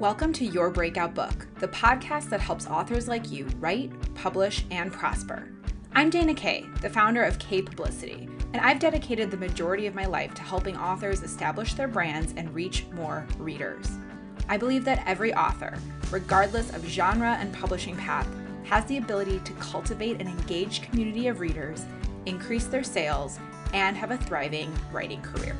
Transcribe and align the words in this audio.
Welcome 0.00 0.32
to 0.32 0.46
Your 0.46 0.70
Breakout 0.70 1.14
Book, 1.14 1.46
the 1.58 1.68
podcast 1.68 2.30
that 2.30 2.40
helps 2.40 2.66
authors 2.66 3.06
like 3.06 3.30
you 3.30 3.44
write, 3.58 3.92
publish, 4.14 4.64
and 4.70 4.90
prosper. 4.90 5.46
I'm 5.92 6.08
Dana 6.08 6.32
Kaye, 6.32 6.64
the 6.80 6.88
founder 6.88 7.22
of 7.22 7.38
Kaye 7.38 7.60
Publicity, 7.60 8.26
and 8.54 8.62
I've 8.62 8.78
dedicated 8.78 9.30
the 9.30 9.36
majority 9.36 9.86
of 9.86 9.94
my 9.94 10.06
life 10.06 10.32
to 10.36 10.42
helping 10.42 10.74
authors 10.74 11.22
establish 11.22 11.74
their 11.74 11.86
brands 11.86 12.32
and 12.38 12.54
reach 12.54 12.86
more 12.94 13.26
readers. 13.36 13.90
I 14.48 14.56
believe 14.56 14.86
that 14.86 15.06
every 15.06 15.34
author, 15.34 15.76
regardless 16.10 16.74
of 16.74 16.88
genre 16.88 17.36
and 17.38 17.52
publishing 17.52 17.96
path, 17.96 18.26
has 18.64 18.86
the 18.86 18.96
ability 18.96 19.40
to 19.40 19.52
cultivate 19.54 20.18
an 20.18 20.28
engaged 20.28 20.84
community 20.84 21.28
of 21.28 21.40
readers, 21.40 21.84
increase 22.24 22.64
their 22.64 22.84
sales, 22.84 23.38
and 23.74 23.98
have 23.98 24.12
a 24.12 24.16
thriving 24.16 24.74
writing 24.92 25.20
career. 25.20 25.54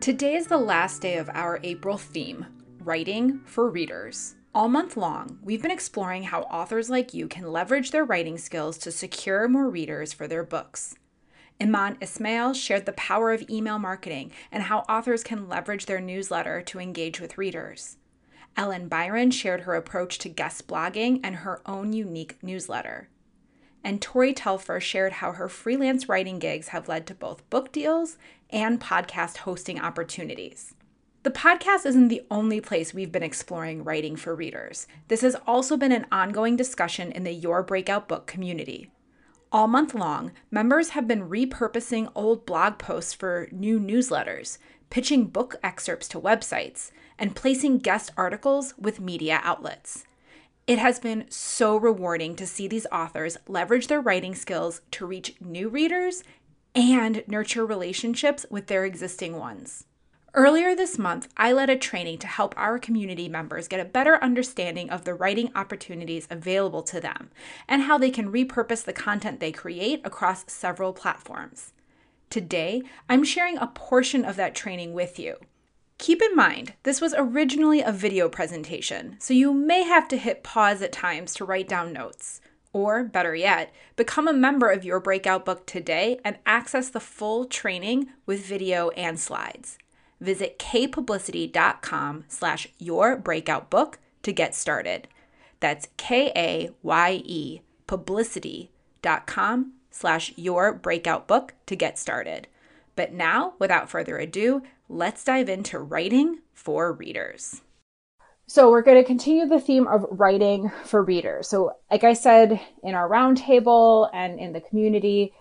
Today 0.00 0.34
is 0.34 0.46
the 0.46 0.56
last 0.56 1.02
day 1.02 1.18
of 1.18 1.28
our 1.34 1.60
April 1.62 1.98
theme 1.98 2.46
Writing 2.78 3.40
for 3.44 3.68
Readers. 3.68 4.34
All 4.54 4.66
month 4.66 4.96
long, 4.96 5.38
we've 5.42 5.60
been 5.60 5.70
exploring 5.70 6.22
how 6.22 6.44
authors 6.44 6.88
like 6.88 7.12
you 7.12 7.28
can 7.28 7.52
leverage 7.52 7.90
their 7.90 8.06
writing 8.06 8.38
skills 8.38 8.78
to 8.78 8.92
secure 8.92 9.46
more 9.46 9.68
readers 9.68 10.14
for 10.14 10.26
their 10.26 10.42
books. 10.42 10.94
Iman 11.60 11.98
Ismail 12.00 12.54
shared 12.54 12.86
the 12.86 12.94
power 12.94 13.30
of 13.30 13.44
email 13.50 13.78
marketing 13.78 14.32
and 14.50 14.62
how 14.62 14.78
authors 14.88 15.22
can 15.22 15.50
leverage 15.50 15.84
their 15.84 16.00
newsletter 16.00 16.62
to 16.62 16.80
engage 16.80 17.20
with 17.20 17.36
readers. 17.36 17.98
Ellen 18.56 18.88
Byron 18.88 19.30
shared 19.30 19.60
her 19.60 19.74
approach 19.74 20.16
to 20.20 20.30
guest 20.30 20.66
blogging 20.66 21.20
and 21.22 21.36
her 21.36 21.60
own 21.66 21.92
unique 21.92 22.42
newsletter 22.42 23.10
and 23.82 24.00
Tori 24.00 24.32
Telfer 24.32 24.80
shared 24.80 25.14
how 25.14 25.32
her 25.32 25.48
freelance 25.48 26.08
writing 26.08 26.38
gigs 26.38 26.68
have 26.68 26.88
led 26.88 27.06
to 27.06 27.14
both 27.14 27.48
book 27.50 27.72
deals 27.72 28.18
and 28.50 28.80
podcast 28.80 29.38
hosting 29.38 29.80
opportunities. 29.80 30.74
The 31.22 31.30
podcast 31.30 31.84
isn't 31.84 32.08
the 32.08 32.22
only 32.30 32.60
place 32.60 32.94
we've 32.94 33.12
been 33.12 33.22
exploring 33.22 33.84
writing 33.84 34.16
for 34.16 34.34
readers. 34.34 34.86
This 35.08 35.20
has 35.20 35.36
also 35.46 35.76
been 35.76 35.92
an 35.92 36.06
ongoing 36.10 36.56
discussion 36.56 37.12
in 37.12 37.24
the 37.24 37.32
Your 37.32 37.62
Breakout 37.62 38.08
Book 38.08 38.26
community. 38.26 38.90
All 39.52 39.66
month 39.66 39.94
long, 39.94 40.32
members 40.50 40.90
have 40.90 41.08
been 41.08 41.28
repurposing 41.28 42.10
old 42.14 42.46
blog 42.46 42.78
posts 42.78 43.12
for 43.12 43.48
new 43.50 43.78
newsletters, 43.78 44.58
pitching 44.88 45.26
book 45.26 45.56
excerpts 45.62 46.08
to 46.08 46.20
websites, 46.20 46.90
and 47.18 47.36
placing 47.36 47.78
guest 47.78 48.12
articles 48.16 48.74
with 48.78 49.00
media 49.00 49.40
outlets. 49.42 50.06
It 50.70 50.78
has 50.78 51.00
been 51.00 51.24
so 51.30 51.76
rewarding 51.76 52.36
to 52.36 52.46
see 52.46 52.68
these 52.68 52.86
authors 52.92 53.36
leverage 53.48 53.88
their 53.88 54.00
writing 54.00 54.36
skills 54.36 54.82
to 54.92 55.04
reach 55.04 55.34
new 55.40 55.68
readers 55.68 56.22
and 56.76 57.24
nurture 57.26 57.66
relationships 57.66 58.46
with 58.50 58.68
their 58.68 58.84
existing 58.84 59.36
ones. 59.36 59.86
Earlier 60.32 60.76
this 60.76 60.96
month, 60.96 61.26
I 61.36 61.50
led 61.50 61.70
a 61.70 61.76
training 61.76 62.18
to 62.18 62.28
help 62.28 62.54
our 62.56 62.78
community 62.78 63.28
members 63.28 63.66
get 63.66 63.80
a 63.80 63.84
better 63.84 64.22
understanding 64.22 64.90
of 64.90 65.02
the 65.02 65.14
writing 65.14 65.50
opportunities 65.56 66.28
available 66.30 66.84
to 66.84 67.00
them 67.00 67.32
and 67.66 67.82
how 67.82 67.98
they 67.98 68.12
can 68.12 68.30
repurpose 68.30 68.84
the 68.84 68.92
content 68.92 69.40
they 69.40 69.50
create 69.50 70.00
across 70.04 70.44
several 70.46 70.92
platforms. 70.92 71.72
Today, 72.30 72.84
I'm 73.08 73.24
sharing 73.24 73.58
a 73.58 73.66
portion 73.66 74.24
of 74.24 74.36
that 74.36 74.54
training 74.54 74.92
with 74.92 75.18
you. 75.18 75.34
Keep 76.00 76.22
in 76.22 76.34
mind, 76.34 76.72
this 76.84 76.98
was 77.02 77.14
originally 77.14 77.82
a 77.82 77.92
video 77.92 78.30
presentation, 78.30 79.16
so 79.20 79.34
you 79.34 79.52
may 79.52 79.82
have 79.82 80.08
to 80.08 80.16
hit 80.16 80.42
pause 80.42 80.80
at 80.80 80.92
times 80.92 81.34
to 81.34 81.44
write 81.44 81.68
down 81.68 81.92
notes. 81.92 82.40
Or, 82.72 83.04
better 83.04 83.34
yet, 83.34 83.70
become 83.96 84.26
a 84.26 84.32
member 84.32 84.70
of 84.70 84.82
your 84.82 84.98
breakout 84.98 85.44
book 85.44 85.66
today 85.66 86.18
and 86.24 86.38
access 86.46 86.88
the 86.88 87.00
full 87.00 87.44
training 87.44 88.08
with 88.24 88.46
video 88.46 88.88
and 88.90 89.20
slides. 89.20 89.76
Visit 90.22 90.58
kayepublicity.com 90.58 92.24
slash 92.28 92.66
your 92.78 93.16
breakout 93.18 93.68
book 93.68 93.98
to 94.22 94.32
get 94.32 94.54
started. 94.54 95.06
That's 95.60 95.88
K-A-Y-E 95.98 97.60
publicity.com 97.86 99.72
slash 99.90 100.32
your 100.36 100.72
breakout 100.72 101.28
book 101.28 101.52
to 101.66 101.76
get 101.76 101.98
started. 101.98 102.48
But 102.96 103.12
now, 103.12 103.54
without 103.58 103.88
further 103.88 104.18
ado, 104.18 104.62
let's 104.88 105.24
dive 105.24 105.48
into 105.48 105.78
writing 105.78 106.40
for 106.52 106.92
readers. 106.92 107.62
So, 108.46 108.70
we're 108.70 108.82
going 108.82 108.98
to 108.98 109.06
continue 109.06 109.46
the 109.46 109.60
theme 109.60 109.86
of 109.86 110.06
writing 110.10 110.70
for 110.84 111.02
readers. 111.02 111.48
So, 111.48 111.76
like 111.90 112.04
I 112.04 112.14
said 112.14 112.60
in 112.82 112.94
our 112.94 113.08
roundtable 113.08 114.10
and 114.12 114.40
in 114.40 114.52
the 114.52 114.60
community, 114.60 115.32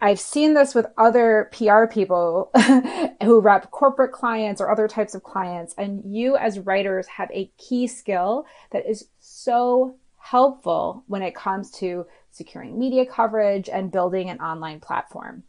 I've 0.00 0.20
seen 0.20 0.52
this 0.52 0.74
with 0.74 0.86
other 0.98 1.50
PR 1.52 1.86
people 1.86 2.50
who 3.22 3.40
rep 3.40 3.70
corporate 3.70 4.12
clients 4.12 4.60
or 4.60 4.70
other 4.70 4.88
types 4.88 5.14
of 5.14 5.22
clients. 5.22 5.74
And 5.78 6.02
you, 6.04 6.36
as 6.36 6.58
writers, 6.58 7.06
have 7.06 7.30
a 7.32 7.50
key 7.56 7.86
skill 7.86 8.44
that 8.72 8.88
is 8.88 9.08
so 9.20 9.96
helpful 10.18 11.04
when 11.06 11.22
it 11.22 11.34
comes 11.34 11.70
to 11.70 12.06
securing 12.30 12.78
media 12.78 13.06
coverage 13.06 13.68
and 13.68 13.92
building 13.92 14.28
an 14.28 14.40
online 14.40 14.80
platform 14.80 15.44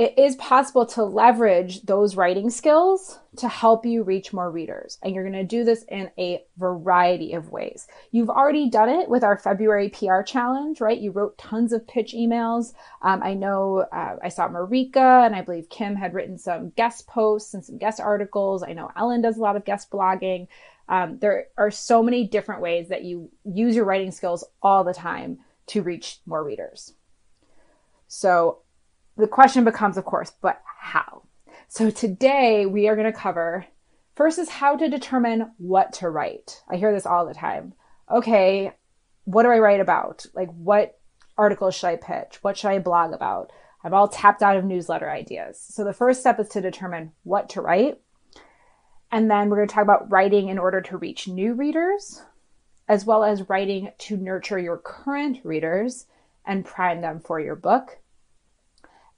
it 0.00 0.18
is 0.18 0.34
possible 0.36 0.86
to 0.86 1.04
leverage 1.04 1.82
those 1.82 2.16
writing 2.16 2.48
skills 2.48 3.18
to 3.36 3.46
help 3.50 3.84
you 3.84 4.02
reach 4.02 4.32
more 4.32 4.50
readers. 4.50 4.96
And 5.02 5.14
you're 5.14 5.28
going 5.28 5.34
to 5.34 5.44
do 5.44 5.62
this 5.62 5.84
in 5.90 6.10
a 6.16 6.42
variety 6.56 7.34
of 7.34 7.50
ways. 7.50 7.86
You've 8.10 8.30
already 8.30 8.70
done 8.70 8.88
it 8.88 9.10
with 9.10 9.22
our 9.22 9.36
February 9.36 9.90
PR 9.90 10.22
challenge, 10.22 10.80
right? 10.80 10.98
You 10.98 11.10
wrote 11.10 11.36
tons 11.36 11.74
of 11.74 11.86
pitch 11.86 12.14
emails. 12.14 12.72
Um, 13.02 13.22
I 13.22 13.34
know 13.34 13.84
uh, 13.92 14.16
I 14.22 14.30
saw 14.30 14.48
Marika 14.48 15.26
and 15.26 15.36
I 15.36 15.42
believe 15.42 15.68
Kim 15.68 15.96
had 15.96 16.14
written 16.14 16.38
some 16.38 16.70
guest 16.70 17.06
posts 17.06 17.52
and 17.52 17.62
some 17.62 17.76
guest 17.76 18.00
articles. 18.00 18.62
I 18.62 18.72
know 18.72 18.90
Ellen 18.96 19.20
does 19.20 19.36
a 19.36 19.42
lot 19.42 19.56
of 19.56 19.66
guest 19.66 19.90
blogging. 19.90 20.48
Um, 20.88 21.18
there 21.18 21.48
are 21.58 21.70
so 21.70 22.02
many 22.02 22.26
different 22.26 22.62
ways 22.62 22.88
that 22.88 23.04
you 23.04 23.30
use 23.44 23.76
your 23.76 23.84
writing 23.84 24.12
skills 24.12 24.44
all 24.62 24.82
the 24.82 24.94
time 24.94 25.40
to 25.66 25.82
reach 25.82 26.20
more 26.24 26.42
readers. 26.42 26.94
So 28.08 28.60
the 29.20 29.28
question 29.28 29.64
becomes, 29.64 29.96
of 29.96 30.04
course, 30.04 30.32
but 30.40 30.60
how? 30.80 31.22
So 31.68 31.90
today 31.90 32.66
we 32.66 32.88
are 32.88 32.96
going 32.96 33.10
to 33.10 33.18
cover 33.18 33.66
first 34.16 34.38
is 34.38 34.48
how 34.50 34.76
to 34.76 34.88
determine 34.88 35.52
what 35.56 35.92
to 35.94 36.10
write. 36.10 36.62
I 36.68 36.76
hear 36.76 36.92
this 36.92 37.06
all 37.06 37.26
the 37.26 37.32
time. 37.32 37.74
Okay, 38.10 38.72
what 39.24 39.44
do 39.44 39.50
I 39.50 39.58
write 39.58 39.80
about? 39.80 40.26
Like, 40.34 40.50
what 40.50 40.98
articles 41.38 41.74
should 41.74 41.86
I 41.86 41.96
pitch? 41.96 42.38
What 42.42 42.58
should 42.58 42.68
I 42.68 42.80
blog 42.80 43.12
about? 43.12 43.50
I'm 43.82 43.94
all 43.94 44.08
tapped 44.08 44.42
out 44.42 44.56
of 44.56 44.64
newsletter 44.64 45.08
ideas. 45.10 45.58
So 45.58 45.84
the 45.84 45.94
first 45.94 46.20
step 46.20 46.38
is 46.38 46.48
to 46.50 46.60
determine 46.60 47.12
what 47.22 47.48
to 47.50 47.62
write. 47.62 48.00
And 49.10 49.30
then 49.30 49.48
we're 49.48 49.56
going 49.56 49.68
to 49.68 49.74
talk 49.74 49.84
about 49.84 50.10
writing 50.10 50.48
in 50.48 50.58
order 50.58 50.80
to 50.82 50.98
reach 50.98 51.26
new 51.26 51.54
readers, 51.54 52.22
as 52.88 53.06
well 53.06 53.24
as 53.24 53.48
writing 53.48 53.90
to 53.98 54.16
nurture 54.16 54.58
your 54.58 54.76
current 54.76 55.38
readers 55.44 56.06
and 56.44 56.64
prime 56.64 57.00
them 57.00 57.20
for 57.20 57.40
your 57.40 57.56
book. 57.56 58.00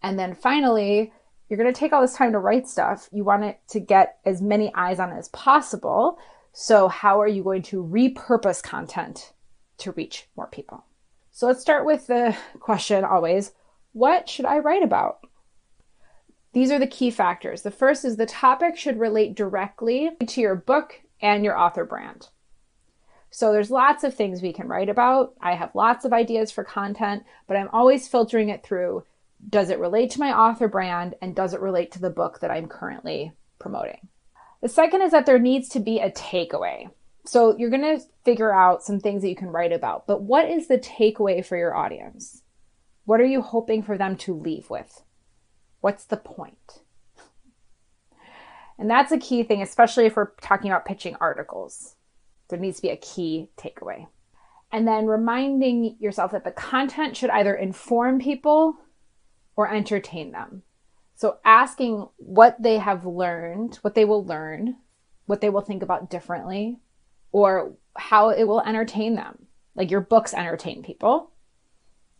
And 0.02 0.18
then 0.18 0.34
finally, 0.34 1.12
you're 1.48 1.58
going 1.58 1.72
to 1.72 1.78
take 1.78 1.92
all 1.92 2.00
this 2.00 2.14
time 2.14 2.32
to 2.32 2.38
write 2.38 2.66
stuff. 2.66 3.08
You 3.12 3.24
want 3.24 3.44
it 3.44 3.60
to 3.68 3.80
get 3.80 4.18
as 4.24 4.42
many 4.42 4.72
eyes 4.74 4.98
on 4.98 5.10
it 5.12 5.18
as 5.18 5.28
possible. 5.28 6.18
So, 6.52 6.88
how 6.88 7.20
are 7.20 7.28
you 7.28 7.42
going 7.42 7.62
to 7.62 7.82
repurpose 7.82 8.62
content 8.62 9.32
to 9.78 9.92
reach 9.92 10.28
more 10.36 10.46
people? 10.46 10.84
So, 11.30 11.46
let's 11.46 11.60
start 11.60 11.86
with 11.86 12.06
the 12.06 12.36
question 12.60 13.04
always 13.04 13.52
what 13.92 14.28
should 14.28 14.46
I 14.46 14.58
write 14.58 14.82
about? 14.82 15.26
These 16.54 16.70
are 16.70 16.78
the 16.78 16.86
key 16.86 17.10
factors. 17.10 17.62
The 17.62 17.70
first 17.70 18.04
is 18.04 18.16
the 18.16 18.26
topic 18.26 18.76
should 18.76 18.98
relate 18.98 19.34
directly 19.34 20.10
to 20.26 20.40
your 20.40 20.54
book 20.54 21.00
and 21.20 21.44
your 21.44 21.58
author 21.58 21.84
brand. 21.84 22.28
So 23.30 23.52
there's 23.52 23.70
lots 23.70 24.04
of 24.04 24.14
things 24.14 24.42
we 24.42 24.52
can 24.52 24.68
write 24.68 24.90
about. 24.90 25.32
I 25.40 25.54
have 25.54 25.74
lots 25.74 26.04
of 26.04 26.12
ideas 26.12 26.50
for 26.50 26.64
content, 26.64 27.24
but 27.46 27.56
I'm 27.56 27.70
always 27.72 28.06
filtering 28.08 28.50
it 28.50 28.62
through 28.62 29.04
does 29.48 29.70
it 29.70 29.78
relate 29.78 30.10
to 30.12 30.20
my 30.20 30.32
author 30.32 30.68
brand 30.68 31.14
and 31.20 31.34
does 31.34 31.54
it 31.54 31.60
relate 31.60 31.92
to 31.92 32.00
the 32.00 32.10
book 32.10 32.40
that 32.40 32.50
I'm 32.50 32.68
currently 32.68 33.32
promoting? 33.58 34.08
The 34.60 34.68
second 34.68 35.02
is 35.02 35.10
that 35.12 35.26
there 35.26 35.38
needs 35.38 35.68
to 35.70 35.80
be 35.80 35.98
a 35.98 36.10
takeaway. 36.10 36.90
So 37.24 37.56
you're 37.56 37.70
going 37.70 37.98
to 37.98 38.04
figure 38.24 38.52
out 38.52 38.82
some 38.82 39.00
things 39.00 39.22
that 39.22 39.28
you 39.28 39.36
can 39.36 39.48
write 39.48 39.72
about, 39.72 40.06
but 40.06 40.22
what 40.22 40.48
is 40.48 40.68
the 40.68 40.78
takeaway 40.78 41.44
for 41.44 41.56
your 41.56 41.74
audience? 41.74 42.42
What 43.04 43.20
are 43.20 43.26
you 43.26 43.42
hoping 43.42 43.82
for 43.82 43.98
them 43.98 44.16
to 44.18 44.34
leave 44.34 44.70
with? 44.70 45.02
What's 45.80 46.04
the 46.04 46.16
point? 46.16 46.80
And 48.78 48.88
that's 48.90 49.12
a 49.12 49.18
key 49.18 49.42
thing, 49.42 49.62
especially 49.62 50.06
if 50.06 50.16
we're 50.16 50.32
talking 50.40 50.70
about 50.70 50.84
pitching 50.84 51.16
articles. 51.20 51.96
There 52.48 52.58
needs 52.58 52.76
to 52.76 52.82
be 52.82 52.90
a 52.90 52.96
key 52.96 53.48
takeaway. 53.56 54.06
And 54.72 54.88
then 54.88 55.06
reminding 55.06 55.96
yourself 56.00 56.32
that 56.32 56.44
the 56.44 56.50
content 56.50 57.16
should 57.16 57.30
either 57.30 57.54
inform 57.54 58.18
people 58.18 58.76
or 59.56 59.72
entertain 59.72 60.32
them. 60.32 60.62
So 61.14 61.38
asking 61.44 62.08
what 62.16 62.60
they 62.60 62.78
have 62.78 63.06
learned, 63.06 63.76
what 63.82 63.94
they 63.94 64.04
will 64.04 64.24
learn, 64.24 64.76
what 65.26 65.40
they 65.40 65.50
will 65.50 65.60
think 65.60 65.82
about 65.82 66.10
differently, 66.10 66.80
or 67.30 67.74
how 67.96 68.30
it 68.30 68.44
will 68.44 68.60
entertain 68.60 69.14
them. 69.14 69.46
Like 69.74 69.90
your 69.90 70.00
books 70.00 70.34
entertain 70.34 70.82
people. 70.82 71.30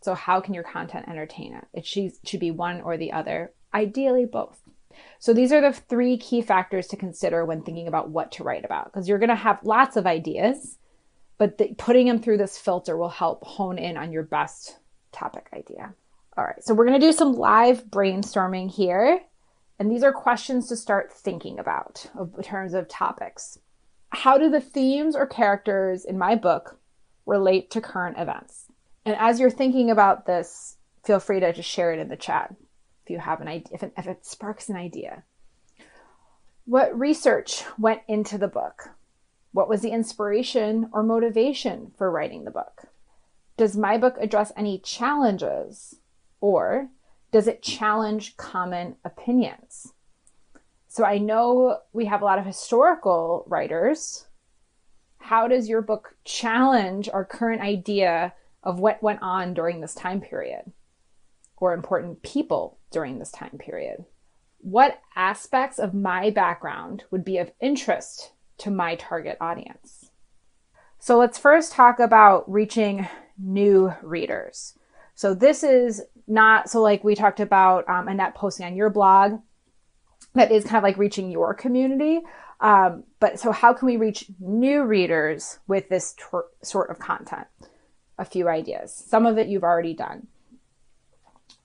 So 0.01 0.13
how 0.13 0.41
can 0.41 0.53
your 0.53 0.63
content 0.63 1.07
entertain 1.07 1.53
it? 1.53 1.65
It 1.73 1.85
should, 1.85 2.39
be 2.39 2.51
one 2.51 2.81
or 2.81 2.97
the 2.97 3.13
other, 3.13 3.53
ideally 3.73 4.25
both. 4.25 4.59
So 5.19 5.33
these 5.33 5.51
are 5.51 5.61
the 5.61 5.73
three 5.73 6.17
key 6.17 6.41
factors 6.41 6.87
to 6.87 6.97
consider 6.97 7.45
when 7.45 7.63
thinking 7.63 7.87
about 7.87 8.09
what 8.09 8.31
to 8.33 8.43
write 8.43 8.65
about 8.65 8.85
because 8.85 9.07
you're 9.07 9.19
going 9.19 9.29
to 9.29 9.35
have 9.35 9.63
lots 9.63 9.95
of 9.95 10.05
ideas, 10.05 10.77
but 11.37 11.57
the, 11.57 11.73
putting 11.77 12.07
them 12.07 12.21
through 12.21 12.37
this 12.37 12.57
filter 12.57 12.97
will 12.97 13.09
help 13.09 13.43
hone 13.43 13.77
in 13.77 13.97
on 13.97 14.11
your 14.11 14.23
best 14.23 14.77
topic 15.11 15.47
idea. 15.53 15.93
All 16.35 16.43
right, 16.43 16.63
so 16.63 16.73
we're 16.73 16.87
going 16.87 16.99
to 16.99 17.05
do 17.05 17.13
some 17.13 17.33
live 17.33 17.85
brainstorming 17.85 18.71
here. 18.71 19.21
And 19.77 19.91
these 19.91 20.03
are 20.03 20.11
questions 20.11 20.67
to 20.67 20.75
start 20.75 21.11
thinking 21.11 21.59
about 21.59 22.09
in 22.17 22.43
terms 22.43 22.73
of 22.73 22.87
topics. 22.87 23.59
How 24.09 24.37
do 24.37 24.49
the 24.49 24.61
themes 24.61 25.15
or 25.15 25.27
characters 25.27 26.05
in 26.05 26.17
my 26.17 26.35
book 26.35 26.79
relate 27.25 27.69
to 27.71 27.81
current 27.81 28.17
events? 28.17 28.65
And 29.05 29.15
as 29.19 29.39
you're 29.39 29.49
thinking 29.49 29.91
about 29.91 30.25
this, 30.25 30.77
feel 31.03 31.19
free 31.19 31.39
to 31.39 31.53
just 31.53 31.69
share 31.69 31.93
it 31.93 31.99
in 31.99 32.07
the 32.07 32.15
chat 32.15 32.55
if 33.03 33.09
you 33.09 33.19
have 33.19 33.41
an 33.41 33.47
idea, 33.47 33.73
if 33.73 33.83
it, 33.83 33.93
if 33.97 34.07
it 34.07 34.25
sparks 34.25 34.69
an 34.69 34.75
idea. 34.75 35.23
What 36.65 36.97
research 36.97 37.63
went 37.77 38.01
into 38.07 38.37
the 38.37 38.47
book? 38.47 38.91
What 39.51 39.69
was 39.69 39.81
the 39.81 39.91
inspiration 39.91 40.89
or 40.93 41.03
motivation 41.03 41.91
for 41.97 42.09
writing 42.09 42.45
the 42.45 42.51
book? 42.51 42.85
Does 43.57 43.77
my 43.77 43.97
book 43.97 44.15
address 44.19 44.51
any 44.55 44.79
challenges 44.79 45.95
or 46.43 46.89
does 47.31 47.47
it 47.47 47.63
challenge 47.63 48.35
common 48.35 48.97
opinions? 49.05 49.93
So 50.89 51.05
I 51.05 51.17
know 51.17 51.77
we 51.93 52.03
have 52.07 52.21
a 52.21 52.25
lot 52.25 52.37
of 52.37 52.45
historical 52.45 53.45
writers. 53.47 54.27
How 55.19 55.47
does 55.47 55.69
your 55.69 55.81
book 55.81 56.17
challenge 56.25 57.07
our 57.07 57.23
current 57.23 57.61
idea 57.61 58.33
of 58.61 58.77
what 58.77 59.01
went 59.01 59.21
on 59.21 59.53
during 59.53 59.79
this 59.79 59.95
time 59.95 60.19
period 60.19 60.73
or 61.55 61.73
important 61.73 62.21
people 62.23 62.77
during 62.91 63.19
this 63.19 63.31
time 63.31 63.57
period? 63.57 64.03
What 64.57 64.99
aspects 65.15 65.79
of 65.79 65.93
my 65.93 66.29
background 66.29 67.05
would 67.09 67.23
be 67.23 67.37
of 67.37 67.53
interest 67.61 68.33
to 68.57 68.69
my 68.69 68.95
target 68.95 69.37
audience? 69.39 70.11
So 70.99 71.17
let's 71.17 71.37
first 71.37 71.71
talk 71.71 72.01
about 72.01 72.51
reaching 72.51 73.07
new 73.37 73.93
readers. 74.01 74.77
So 75.15 75.33
this 75.33 75.63
is 75.63 76.01
not 76.27 76.69
so 76.69 76.81
like 76.81 77.03
we 77.03 77.15
talked 77.15 77.39
about 77.39 77.87
um, 77.89 78.07
Annette 78.07 78.35
posting 78.35 78.65
on 78.65 78.75
your 78.75 78.89
blog. 78.89 79.39
That 80.35 80.51
is 80.51 80.63
kind 80.63 80.77
of 80.77 80.83
like 80.83 80.97
reaching 80.97 81.29
your 81.29 81.53
community. 81.53 82.21
Um, 82.59 83.03
but 83.19 83.39
so 83.39 83.51
how 83.51 83.73
can 83.73 83.85
we 83.85 83.97
reach 83.97 84.25
new 84.39 84.83
readers 84.83 85.59
with 85.67 85.89
this 85.89 86.15
tor- 86.17 86.47
sort 86.61 86.89
of 86.89 86.99
content? 86.99 87.47
A 88.17 88.25
few 88.25 88.47
ideas. 88.47 88.93
Some 88.93 89.25
of 89.25 89.37
it 89.37 89.47
you've 89.47 89.63
already 89.63 89.93
done. 89.93 90.27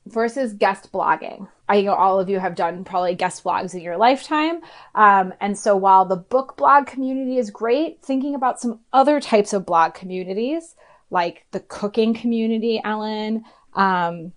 Versus 0.06 0.55
guest 0.55 0.90
blogging. 0.93 1.49
I 1.69 1.82
know 1.82 1.94
all 1.94 2.19
of 2.19 2.28
you 2.28 2.40
have 2.40 2.55
done 2.55 2.84
probably 2.84 3.14
guest 3.14 3.44
blogs 3.44 3.75
in 3.75 3.81
your 3.81 3.96
lifetime. 3.96 4.60
Um, 4.94 5.34
and 5.40 5.56
so 5.56 5.76
while 5.76 6.05
the 6.05 6.16
book 6.16 6.56
blog 6.56 6.87
community 6.87 7.38
is 7.38 7.50
great, 7.50 8.02
thinking 8.02 8.34
about 8.34 8.60
some 8.60 8.81
other 8.93 9.20
types 9.20 9.52
of 9.52 9.66
blog 9.66 9.94
communities 9.94 10.75
like 11.10 11.46
the 11.52 11.60
cooking 11.60 12.14
community, 12.14 12.81
Ellen, 12.84 13.44
um, 13.75 14.32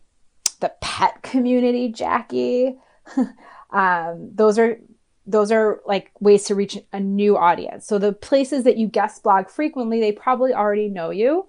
the 0.61 0.73
pet 0.81 1.21
community, 1.21 1.89
Jackie. 1.89 2.77
um, 3.71 4.31
those 4.33 4.57
are 4.57 4.79
those 5.27 5.51
are 5.51 5.81
like 5.85 6.11
ways 6.19 6.45
to 6.45 6.55
reach 6.55 6.77
a 6.91 6.99
new 6.99 7.37
audience. 7.37 7.85
So 7.85 7.99
the 7.99 8.11
places 8.11 8.63
that 8.63 8.77
you 8.77 8.87
guest 8.87 9.23
blog 9.23 9.49
frequently, 9.49 9.99
they 9.99 10.11
probably 10.11 10.53
already 10.53 10.87
know 10.87 11.11
you. 11.11 11.45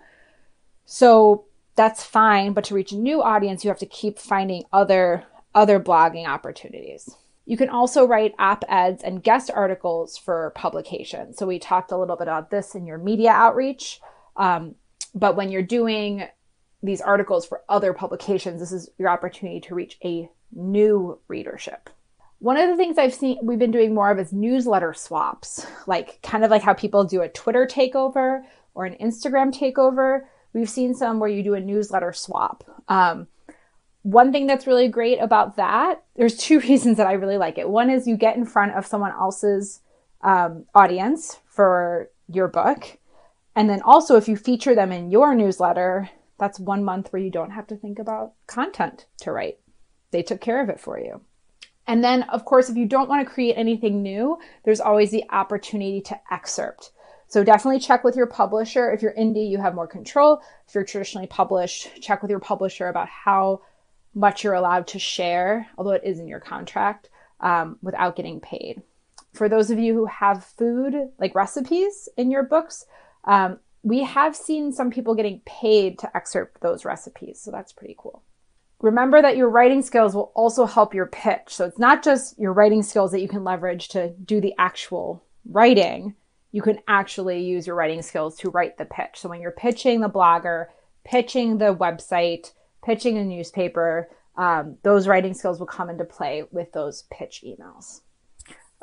So 0.84 1.46
that's 1.74 2.04
fine, 2.04 2.52
but 2.52 2.64
to 2.64 2.74
reach 2.74 2.92
a 2.92 2.96
new 2.96 3.22
audience, 3.22 3.64
you 3.64 3.70
have 3.70 3.78
to 3.78 3.86
keep 3.86 4.18
finding 4.18 4.64
other 4.72 5.24
other 5.54 5.78
blogging 5.78 6.26
opportunities. 6.26 7.14
You 7.44 7.56
can 7.56 7.68
also 7.68 8.06
write 8.06 8.34
op-eds 8.38 9.02
and 9.02 9.22
guest 9.22 9.50
articles 9.52 10.16
for 10.16 10.52
publication. 10.54 11.34
So 11.34 11.46
we 11.46 11.58
talked 11.58 11.92
a 11.92 11.98
little 11.98 12.16
bit 12.16 12.28
about 12.28 12.50
this 12.50 12.74
in 12.74 12.86
your 12.86 12.98
media 12.98 13.30
outreach. 13.30 14.00
Um, 14.36 14.76
but 15.14 15.36
when 15.36 15.50
you're 15.50 15.60
doing 15.60 16.28
these 16.82 17.00
articles 17.00 17.46
for 17.46 17.62
other 17.68 17.92
publications, 17.92 18.60
this 18.60 18.72
is 18.72 18.90
your 18.98 19.08
opportunity 19.08 19.60
to 19.60 19.74
reach 19.74 19.98
a 20.04 20.28
new 20.52 21.18
readership. 21.28 21.90
One 22.38 22.56
of 22.56 22.68
the 22.68 22.76
things 22.76 22.98
I've 22.98 23.14
seen 23.14 23.38
we've 23.42 23.58
been 23.58 23.70
doing 23.70 23.94
more 23.94 24.10
of 24.10 24.18
is 24.18 24.32
newsletter 24.32 24.92
swaps, 24.94 25.64
like 25.86 26.20
kind 26.22 26.44
of 26.44 26.50
like 26.50 26.62
how 26.62 26.74
people 26.74 27.04
do 27.04 27.22
a 27.22 27.28
Twitter 27.28 27.66
takeover 27.70 28.42
or 28.74 28.84
an 28.84 28.96
Instagram 29.00 29.56
takeover. 29.56 30.22
We've 30.52 30.68
seen 30.68 30.94
some 30.94 31.20
where 31.20 31.30
you 31.30 31.42
do 31.44 31.54
a 31.54 31.60
newsletter 31.60 32.12
swap. 32.12 32.64
Um, 32.88 33.28
one 34.02 34.32
thing 34.32 34.48
that's 34.48 34.66
really 34.66 34.88
great 34.88 35.18
about 35.18 35.56
that, 35.56 36.02
there's 36.16 36.36
two 36.36 36.58
reasons 36.68 36.96
that 36.96 37.06
I 37.06 37.12
really 37.12 37.38
like 37.38 37.58
it. 37.58 37.68
One 37.68 37.90
is 37.90 38.08
you 38.08 38.16
get 38.16 38.36
in 38.36 38.44
front 38.44 38.72
of 38.72 38.86
someone 38.86 39.12
else's 39.12 39.80
um, 40.22 40.66
audience 40.74 41.38
for 41.46 42.10
your 42.28 42.48
book. 42.48 42.98
And 43.54 43.68
then 43.68 43.82
also, 43.82 44.16
if 44.16 44.28
you 44.28 44.36
feature 44.36 44.74
them 44.74 44.92
in 44.92 45.10
your 45.10 45.34
newsletter, 45.34 46.10
that's 46.42 46.58
one 46.58 46.82
month 46.82 47.12
where 47.12 47.22
you 47.22 47.30
don't 47.30 47.52
have 47.52 47.68
to 47.68 47.76
think 47.76 48.00
about 48.00 48.32
content 48.48 49.06
to 49.20 49.30
write. 49.30 49.60
They 50.10 50.24
took 50.24 50.40
care 50.40 50.60
of 50.60 50.68
it 50.70 50.80
for 50.80 50.98
you. 50.98 51.20
And 51.86 52.02
then, 52.02 52.24
of 52.24 52.44
course, 52.44 52.68
if 52.68 52.76
you 52.76 52.84
don't 52.84 53.08
want 53.08 53.24
to 53.24 53.32
create 53.32 53.54
anything 53.54 54.02
new, 54.02 54.38
there's 54.64 54.80
always 54.80 55.12
the 55.12 55.22
opportunity 55.30 56.00
to 56.00 56.18
excerpt. 56.32 56.90
So 57.28 57.44
definitely 57.44 57.78
check 57.78 58.02
with 58.02 58.16
your 58.16 58.26
publisher. 58.26 58.90
If 58.90 59.02
you're 59.02 59.14
indie, 59.14 59.48
you 59.48 59.58
have 59.58 59.76
more 59.76 59.86
control. 59.86 60.42
If 60.66 60.74
you're 60.74 60.82
traditionally 60.82 61.28
published, 61.28 62.02
check 62.02 62.22
with 62.22 62.30
your 62.32 62.40
publisher 62.40 62.88
about 62.88 63.08
how 63.08 63.62
much 64.12 64.42
you're 64.42 64.54
allowed 64.54 64.88
to 64.88 64.98
share, 64.98 65.68
although 65.78 65.92
it 65.92 66.02
is 66.04 66.18
in 66.18 66.26
your 66.26 66.40
contract, 66.40 67.08
um, 67.38 67.78
without 67.82 68.16
getting 68.16 68.40
paid. 68.40 68.82
For 69.32 69.48
those 69.48 69.70
of 69.70 69.78
you 69.78 69.94
who 69.94 70.06
have 70.06 70.44
food, 70.44 70.94
like 71.20 71.36
recipes 71.36 72.08
in 72.16 72.32
your 72.32 72.42
books, 72.42 72.84
um, 73.26 73.60
we 73.82 74.04
have 74.04 74.36
seen 74.36 74.72
some 74.72 74.90
people 74.90 75.14
getting 75.14 75.40
paid 75.44 75.98
to 76.00 76.16
excerpt 76.16 76.60
those 76.60 76.84
recipes, 76.84 77.40
so 77.40 77.50
that's 77.50 77.72
pretty 77.72 77.96
cool. 77.98 78.22
Remember 78.80 79.22
that 79.22 79.36
your 79.36 79.48
writing 79.48 79.82
skills 79.82 80.14
will 80.14 80.32
also 80.34 80.66
help 80.66 80.94
your 80.94 81.06
pitch. 81.06 81.48
So 81.48 81.64
it's 81.66 81.78
not 81.78 82.02
just 82.02 82.38
your 82.38 82.52
writing 82.52 82.82
skills 82.82 83.12
that 83.12 83.20
you 83.20 83.28
can 83.28 83.44
leverage 83.44 83.88
to 83.88 84.10
do 84.10 84.40
the 84.40 84.54
actual 84.58 85.24
writing. 85.48 86.16
You 86.50 86.62
can 86.62 86.78
actually 86.88 87.44
use 87.44 87.66
your 87.66 87.76
writing 87.76 88.02
skills 88.02 88.36
to 88.38 88.50
write 88.50 88.78
the 88.78 88.84
pitch. 88.84 89.20
So 89.20 89.28
when 89.28 89.40
you're 89.40 89.52
pitching 89.52 90.00
the 90.00 90.10
blogger, 90.10 90.66
pitching 91.04 91.58
the 91.58 91.74
website, 91.74 92.52
pitching 92.84 93.18
a 93.18 93.24
newspaper, 93.24 94.10
um, 94.36 94.76
those 94.82 95.06
writing 95.06 95.34
skills 95.34 95.60
will 95.60 95.66
come 95.66 95.88
into 95.90 96.04
play 96.04 96.44
with 96.50 96.72
those 96.72 97.04
pitch 97.10 97.44
emails. 97.46 98.00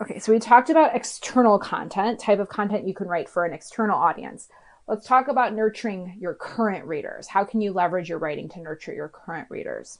Okay, 0.01 0.19
so 0.19 0.31
we 0.31 0.39
talked 0.39 0.69
about 0.69 0.95
external 0.95 1.59
content, 1.59 2.19
type 2.19 2.39
of 2.39 2.47
content 2.47 2.87
you 2.87 2.93
can 2.93 3.07
write 3.07 3.27
for 3.27 3.43
an 3.43 3.53
external 3.53 3.97
audience. 3.97 4.47
Let's 4.89 5.05
talk 5.05 5.27
about 5.27 5.53
nurturing 5.53 6.17
your 6.19 6.33
current 6.33 6.83
readers. 6.85 7.27
How 7.27 7.43
can 7.43 7.61
you 7.61 7.71
leverage 7.71 8.09
your 8.09 8.17
writing 8.17 8.49
to 8.49 8.59
nurture 8.59 8.91
your 8.91 9.07
current 9.07 9.45
readers? 9.51 9.99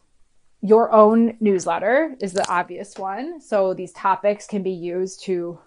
Your 0.62 0.91
own 0.91 1.38
newsletter 1.39 2.15
is 2.19 2.34
the 2.34 2.50
obvious 2.50 2.98
one. 2.98 3.39
So 3.39 3.75
these 3.75 3.93
topics 3.93 4.48
can 4.48 4.63
be 4.63 4.72
used 4.72 5.22
to 5.25 5.60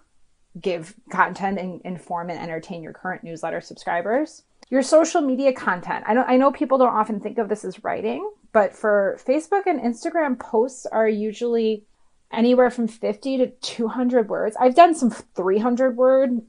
give 0.59 0.93
content 1.09 1.57
and 1.57 1.79
inform 1.85 2.31
and 2.31 2.37
entertain 2.37 2.83
your 2.83 2.91
current 2.91 3.23
newsletter 3.23 3.61
subscribers. 3.61 4.43
Your 4.69 4.81
social 4.81 5.21
media 5.21 5.53
content. 5.53 6.03
I 6.05 6.13
know 6.15 6.25
I 6.27 6.35
know 6.35 6.51
people 6.51 6.77
don't 6.77 6.93
often 6.93 7.21
think 7.21 7.37
of 7.37 7.47
this 7.47 7.63
as 7.63 7.81
writing, 7.81 8.29
but 8.51 8.75
for 8.75 9.17
Facebook 9.25 9.67
and 9.67 9.79
Instagram 9.79 10.37
posts 10.37 10.85
are 10.85 11.07
usually 11.07 11.85
anywhere 12.33 12.69
from 12.69 12.89
50 12.89 13.37
to 13.37 13.47
200 13.47 14.27
words. 14.27 14.57
I've 14.59 14.75
done 14.75 14.93
some 14.95 15.11
300 15.11 15.95
word 15.95 16.41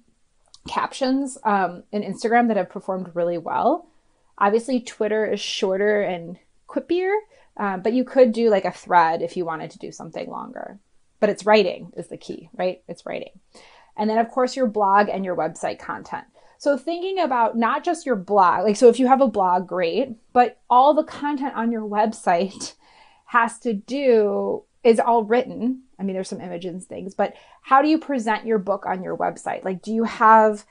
captions 0.66 1.38
um, 1.44 1.83
in 1.92 2.02
Instagram 2.02 2.49
that 2.49 2.56
have 2.56 2.71
performed 2.71 3.11
really 3.14 3.38
well. 3.38 3.87
Obviously, 4.38 4.80
Twitter 4.80 5.25
is 5.26 5.40
shorter 5.40 6.02
and 6.02 6.38
quippier, 6.68 7.14
um, 7.56 7.83
but 7.83 7.92
you 7.92 8.04
could 8.04 8.33
do 8.33 8.50
like 8.50 8.64
a 8.64 8.73
thread 8.73 9.23
if 9.23 9.37
you 9.37 9.44
wanted 9.44 9.71
to 9.71 9.78
do 9.78 9.92
something 9.92 10.28
longer. 10.28 10.78
But 11.21 11.30
it's 11.30 11.47
writing 11.47 11.92
is 11.97 12.09
the 12.09 12.16
key, 12.16 12.50
right? 12.54 12.83
It's 12.88 13.06
writing. 13.06 13.40
And 13.97 14.11
then, 14.11 14.18
of 14.18 14.28
course, 14.28 14.56
your 14.56 14.66
blog 14.66 15.09
and 15.09 15.25
your 15.25 15.37
website 15.37 15.78
content. 15.78 16.25
So, 16.59 16.76
thinking 16.76 17.18
about 17.18 17.56
not 17.56 17.85
just 17.85 18.06
your 18.06 18.16
blog, 18.16 18.64
like, 18.64 18.76
so 18.76 18.88
if 18.88 18.99
you 18.99 19.06
have 19.06 19.21
a 19.21 19.28
blog, 19.28 19.68
great, 19.68 20.16
but 20.33 20.59
all 20.68 20.94
the 20.94 21.04
content 21.04 21.54
on 21.54 21.71
your 21.71 21.83
website 21.88 22.75
has 23.26 23.59
to 23.61 23.73
do 23.73 24.64
is 24.83 24.99
all 24.99 25.25
written. 25.25 25.84
I 25.99 26.03
mean, 26.03 26.15
there's 26.15 26.29
some 26.29 26.41
images 26.41 26.73
and 26.73 26.85
things, 26.85 27.15
but 27.15 27.35
how 27.63 27.83
do 27.83 27.89
you 27.89 27.99
present 27.99 28.47
your 28.47 28.59
book 28.59 28.87
on 28.87 29.03
your 29.03 29.17
website? 29.17 29.65
Like, 29.65 29.83
do 29.83 29.93
you 29.93 30.05
have 30.05 30.65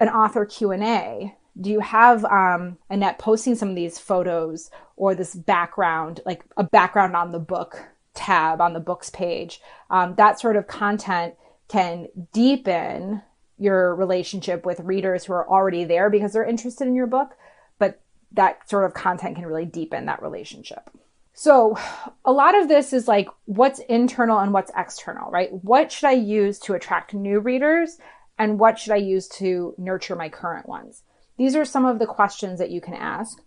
an 0.00 0.08
author 0.08 0.44
Q 0.44 0.72
and 0.72 0.84
A? 0.84 1.34
Do 1.58 1.70
you 1.70 1.80
have 1.80 2.24
um, 2.26 2.76
Annette 2.90 3.18
posting 3.18 3.54
some 3.54 3.70
of 3.70 3.76
these 3.76 3.98
photos 3.98 4.70
or 4.96 5.14
this 5.14 5.34
background, 5.34 6.20
like 6.26 6.44
a 6.56 6.64
background 6.64 7.16
on 7.16 7.32
the 7.32 7.38
book 7.38 7.82
tab 8.14 8.60
on 8.60 8.74
the 8.74 8.80
books 8.80 9.08
page? 9.10 9.60
Um, 9.88 10.14
that 10.16 10.38
sort 10.38 10.56
of 10.56 10.66
content 10.66 11.34
can 11.68 12.08
deepen 12.32 13.22
your 13.58 13.94
relationship 13.94 14.66
with 14.66 14.80
readers 14.80 15.24
who 15.24 15.32
are 15.32 15.48
already 15.48 15.84
there 15.84 16.10
because 16.10 16.34
they're 16.34 16.44
interested 16.44 16.86
in 16.86 16.94
your 16.94 17.06
book, 17.06 17.36
but 17.78 18.00
that 18.32 18.68
sort 18.68 18.84
of 18.84 18.92
content 18.92 19.36
can 19.36 19.46
really 19.46 19.64
deepen 19.64 20.06
that 20.06 20.22
relationship. 20.22 20.90
So, 21.38 21.76
a 22.24 22.32
lot 22.32 22.58
of 22.58 22.68
this 22.68 22.94
is 22.94 23.06
like 23.06 23.28
what's 23.44 23.78
internal 23.90 24.38
and 24.38 24.54
what's 24.54 24.72
external, 24.74 25.30
right? 25.30 25.50
What 25.52 25.92
should 25.92 26.06
I 26.06 26.12
use 26.12 26.58
to 26.60 26.72
attract 26.72 27.12
new 27.12 27.40
readers 27.40 27.98
and 28.38 28.58
what 28.58 28.78
should 28.78 28.94
I 28.94 28.96
use 28.96 29.28
to 29.40 29.74
nurture 29.76 30.16
my 30.16 30.30
current 30.30 30.66
ones? 30.66 31.02
These 31.36 31.54
are 31.54 31.66
some 31.66 31.84
of 31.84 31.98
the 31.98 32.06
questions 32.06 32.58
that 32.58 32.70
you 32.70 32.80
can 32.80 32.94
ask. 32.94 33.38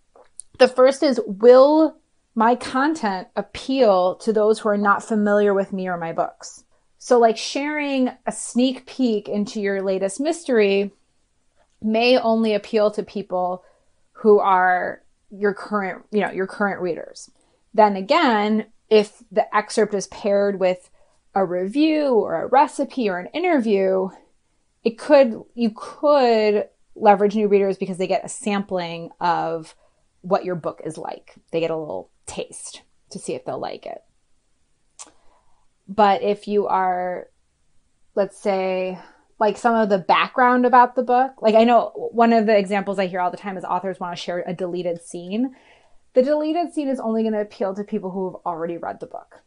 The 0.59 0.67
first 0.67 1.01
is 1.01 1.19
Will 1.25 1.97
my 2.35 2.53
content 2.55 3.29
appeal 3.35 4.17
to 4.17 4.31
those 4.31 4.59
who 4.59 4.69
are 4.69 4.77
not 4.77 5.03
familiar 5.03 5.55
with 5.55 5.73
me 5.73 5.87
or 5.87 5.97
my 5.97 6.13
books? 6.13 6.63
So, 6.99 7.17
like 7.17 7.37
sharing 7.37 8.11
a 8.27 8.31
sneak 8.31 8.85
peek 8.85 9.27
into 9.27 9.59
your 9.59 9.81
latest 9.81 10.19
mystery 10.19 10.91
may 11.81 12.19
only 12.19 12.53
appeal 12.53 12.91
to 12.91 13.01
people 13.01 13.63
who 14.11 14.37
are 14.39 15.01
your 15.31 15.55
current, 15.55 16.05
you 16.11 16.19
know, 16.19 16.29
your 16.29 16.45
current 16.45 16.81
readers. 16.81 17.31
Then 17.73 17.95
again, 17.95 18.67
if 18.89 19.23
the 19.31 19.53
excerpt 19.55 19.93
is 19.93 20.07
paired 20.07 20.59
with 20.59 20.89
a 21.35 21.45
review 21.45 22.15
or 22.15 22.41
a 22.41 22.47
recipe 22.47 23.09
or 23.09 23.19
an 23.19 23.27
interview, 23.27 24.09
it 24.83 24.97
could, 24.97 25.41
you 25.53 25.71
could 25.75 26.67
leverage 26.95 27.35
new 27.35 27.47
readers 27.47 27.77
because 27.77 27.97
they 27.97 28.07
get 28.07 28.25
a 28.25 28.29
sampling 28.29 29.09
of 29.19 29.75
what 30.21 30.45
your 30.45 30.55
book 30.55 30.81
is 30.83 30.97
like. 30.97 31.35
They 31.51 31.59
get 31.59 31.71
a 31.71 31.77
little 31.77 32.09
taste 32.25 32.81
to 33.11 33.19
see 33.19 33.33
if 33.33 33.45
they'll 33.45 33.59
like 33.59 33.85
it. 33.85 34.01
But 35.87 36.21
if 36.21 36.47
you 36.47 36.67
are, 36.67 37.27
let's 38.15 38.37
say, 38.39 38.99
like 39.39 39.57
some 39.57 39.73
of 39.73 39.89
the 39.89 39.97
background 39.97 40.65
about 40.65 40.95
the 40.95 41.03
book, 41.03 41.41
like 41.41 41.55
I 41.55 41.63
know 41.63 42.09
one 42.11 42.33
of 42.33 42.45
the 42.45 42.57
examples 42.57 42.99
I 42.99 43.07
hear 43.07 43.21
all 43.21 43.31
the 43.31 43.37
time 43.37 43.57
is 43.57 43.63
authors 43.63 43.99
want 43.99 44.15
to 44.15 44.21
share 44.21 44.43
a 44.45 44.53
deleted 44.53 45.01
scene 45.01 45.55
the 46.13 46.23
deleted 46.23 46.73
scene 46.73 46.87
is 46.87 46.99
only 46.99 47.23
going 47.23 47.33
to 47.33 47.41
appeal 47.41 47.73
to 47.75 47.83
people 47.83 48.11
who 48.11 48.31
have 48.31 48.41
already 48.45 48.77
read 48.77 48.99
the 48.99 49.05
book. 49.05 49.41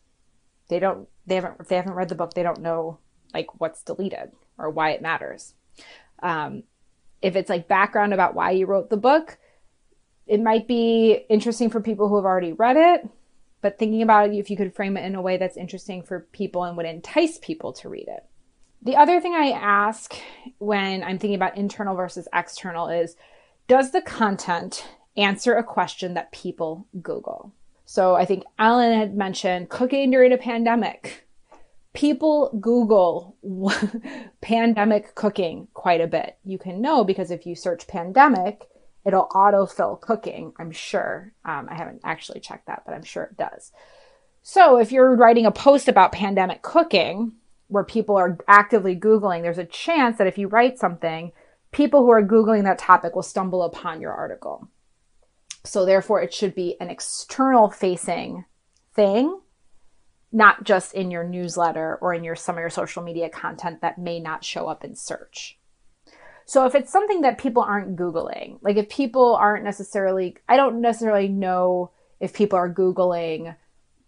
They 0.68 0.78
don't 0.78 1.08
they 1.26 1.36
haven't 1.36 1.56
if 1.60 1.68
they 1.68 1.76
haven't 1.76 1.94
read 1.94 2.08
the 2.08 2.14
book, 2.14 2.34
they 2.34 2.42
don't 2.42 2.60
know 2.60 2.98
like 3.34 3.60
what's 3.60 3.82
deleted 3.82 4.32
or 4.58 4.70
why 4.70 4.90
it 4.90 5.02
matters. 5.02 5.54
Um, 6.22 6.62
if 7.20 7.36
it's 7.36 7.50
like 7.50 7.68
background 7.68 8.12
about 8.12 8.34
why 8.34 8.50
you 8.50 8.66
wrote 8.66 8.90
the 8.90 8.96
book, 8.96 9.38
it 10.26 10.40
might 10.40 10.68
be 10.68 11.24
interesting 11.28 11.70
for 11.70 11.80
people 11.80 12.08
who 12.08 12.16
have 12.16 12.24
already 12.24 12.52
read 12.52 12.76
it, 12.76 13.08
but 13.60 13.78
thinking 13.78 14.02
about 14.02 14.28
it, 14.28 14.36
if 14.36 14.50
you 14.50 14.56
could 14.56 14.74
frame 14.74 14.96
it 14.96 15.04
in 15.04 15.14
a 15.14 15.22
way 15.22 15.36
that's 15.36 15.56
interesting 15.56 16.02
for 16.02 16.20
people 16.32 16.64
and 16.64 16.76
would 16.76 16.86
entice 16.86 17.38
people 17.38 17.72
to 17.74 17.88
read 17.88 18.08
it. 18.08 18.24
The 18.82 18.96
other 18.96 19.20
thing 19.20 19.34
I 19.34 19.50
ask 19.50 20.14
when 20.58 21.04
I'm 21.04 21.18
thinking 21.18 21.36
about 21.36 21.56
internal 21.56 21.94
versus 21.94 22.26
external 22.34 22.88
is 22.88 23.16
does 23.68 23.92
the 23.92 24.02
content 24.02 24.84
answer 25.16 25.54
a 25.54 25.64
question 25.64 26.14
that 26.14 26.32
people 26.32 26.86
Google. 27.00 27.52
So 27.84 28.14
I 28.14 28.24
think 28.24 28.44
Alan 28.58 28.98
had 28.98 29.16
mentioned 29.16 29.68
cooking 29.68 30.10
during 30.10 30.32
a 30.32 30.38
pandemic. 30.38 31.26
People 31.92 32.56
Google 32.60 33.36
pandemic 34.40 35.14
cooking 35.14 35.68
quite 35.74 36.00
a 36.00 36.06
bit. 36.06 36.38
You 36.44 36.58
can 36.58 36.80
know 36.80 37.04
because 37.04 37.30
if 37.30 37.44
you 37.44 37.54
search 37.54 37.86
pandemic, 37.86 38.66
it'll 39.04 39.28
autofill 39.28 40.00
cooking, 40.00 40.54
I'm 40.58 40.70
sure. 40.70 41.32
Um, 41.44 41.68
I 41.70 41.74
haven't 41.74 42.00
actually 42.04 42.40
checked 42.40 42.66
that, 42.66 42.84
but 42.86 42.94
I'm 42.94 43.02
sure 43.02 43.24
it 43.24 43.36
does. 43.36 43.72
So 44.42 44.78
if 44.78 44.90
you're 44.90 45.14
writing 45.14 45.44
a 45.44 45.52
post 45.52 45.88
about 45.88 46.12
pandemic 46.12 46.62
cooking, 46.62 47.32
where 47.68 47.84
people 47.84 48.16
are 48.16 48.38
actively 48.46 48.94
Googling, 48.94 49.42
there's 49.42 49.58
a 49.58 49.64
chance 49.64 50.18
that 50.18 50.26
if 50.26 50.36
you 50.36 50.46
write 50.46 50.78
something, 50.78 51.32
people 51.72 52.00
who 52.02 52.10
are 52.10 52.22
Googling 52.22 52.64
that 52.64 52.78
topic 52.78 53.14
will 53.14 53.22
stumble 53.22 53.62
upon 53.62 54.00
your 54.00 54.12
article. 54.12 54.68
So 55.64 55.84
therefore, 55.84 56.20
it 56.22 56.34
should 56.34 56.54
be 56.54 56.76
an 56.80 56.90
external 56.90 57.70
facing 57.70 58.44
thing, 58.94 59.40
not 60.32 60.64
just 60.64 60.94
in 60.94 61.10
your 61.10 61.24
newsletter 61.24 61.98
or 62.00 62.14
in 62.14 62.24
your 62.24 62.34
some 62.34 62.56
of 62.56 62.60
your 62.60 62.70
social 62.70 63.02
media 63.02 63.28
content 63.28 63.80
that 63.80 63.98
may 63.98 64.18
not 64.18 64.44
show 64.44 64.66
up 64.66 64.84
in 64.84 64.96
search. 64.96 65.58
So 66.44 66.66
if 66.66 66.74
it's 66.74 66.90
something 66.90 67.20
that 67.20 67.38
people 67.38 67.62
aren't 67.62 67.96
Googling, 67.96 68.58
like 68.62 68.76
if 68.76 68.88
people 68.88 69.36
aren't 69.36 69.64
necessarily, 69.64 70.36
I 70.48 70.56
don't 70.56 70.80
necessarily 70.80 71.28
know 71.28 71.92
if 72.18 72.34
people 72.34 72.58
are 72.58 72.72
Googling 72.72 73.54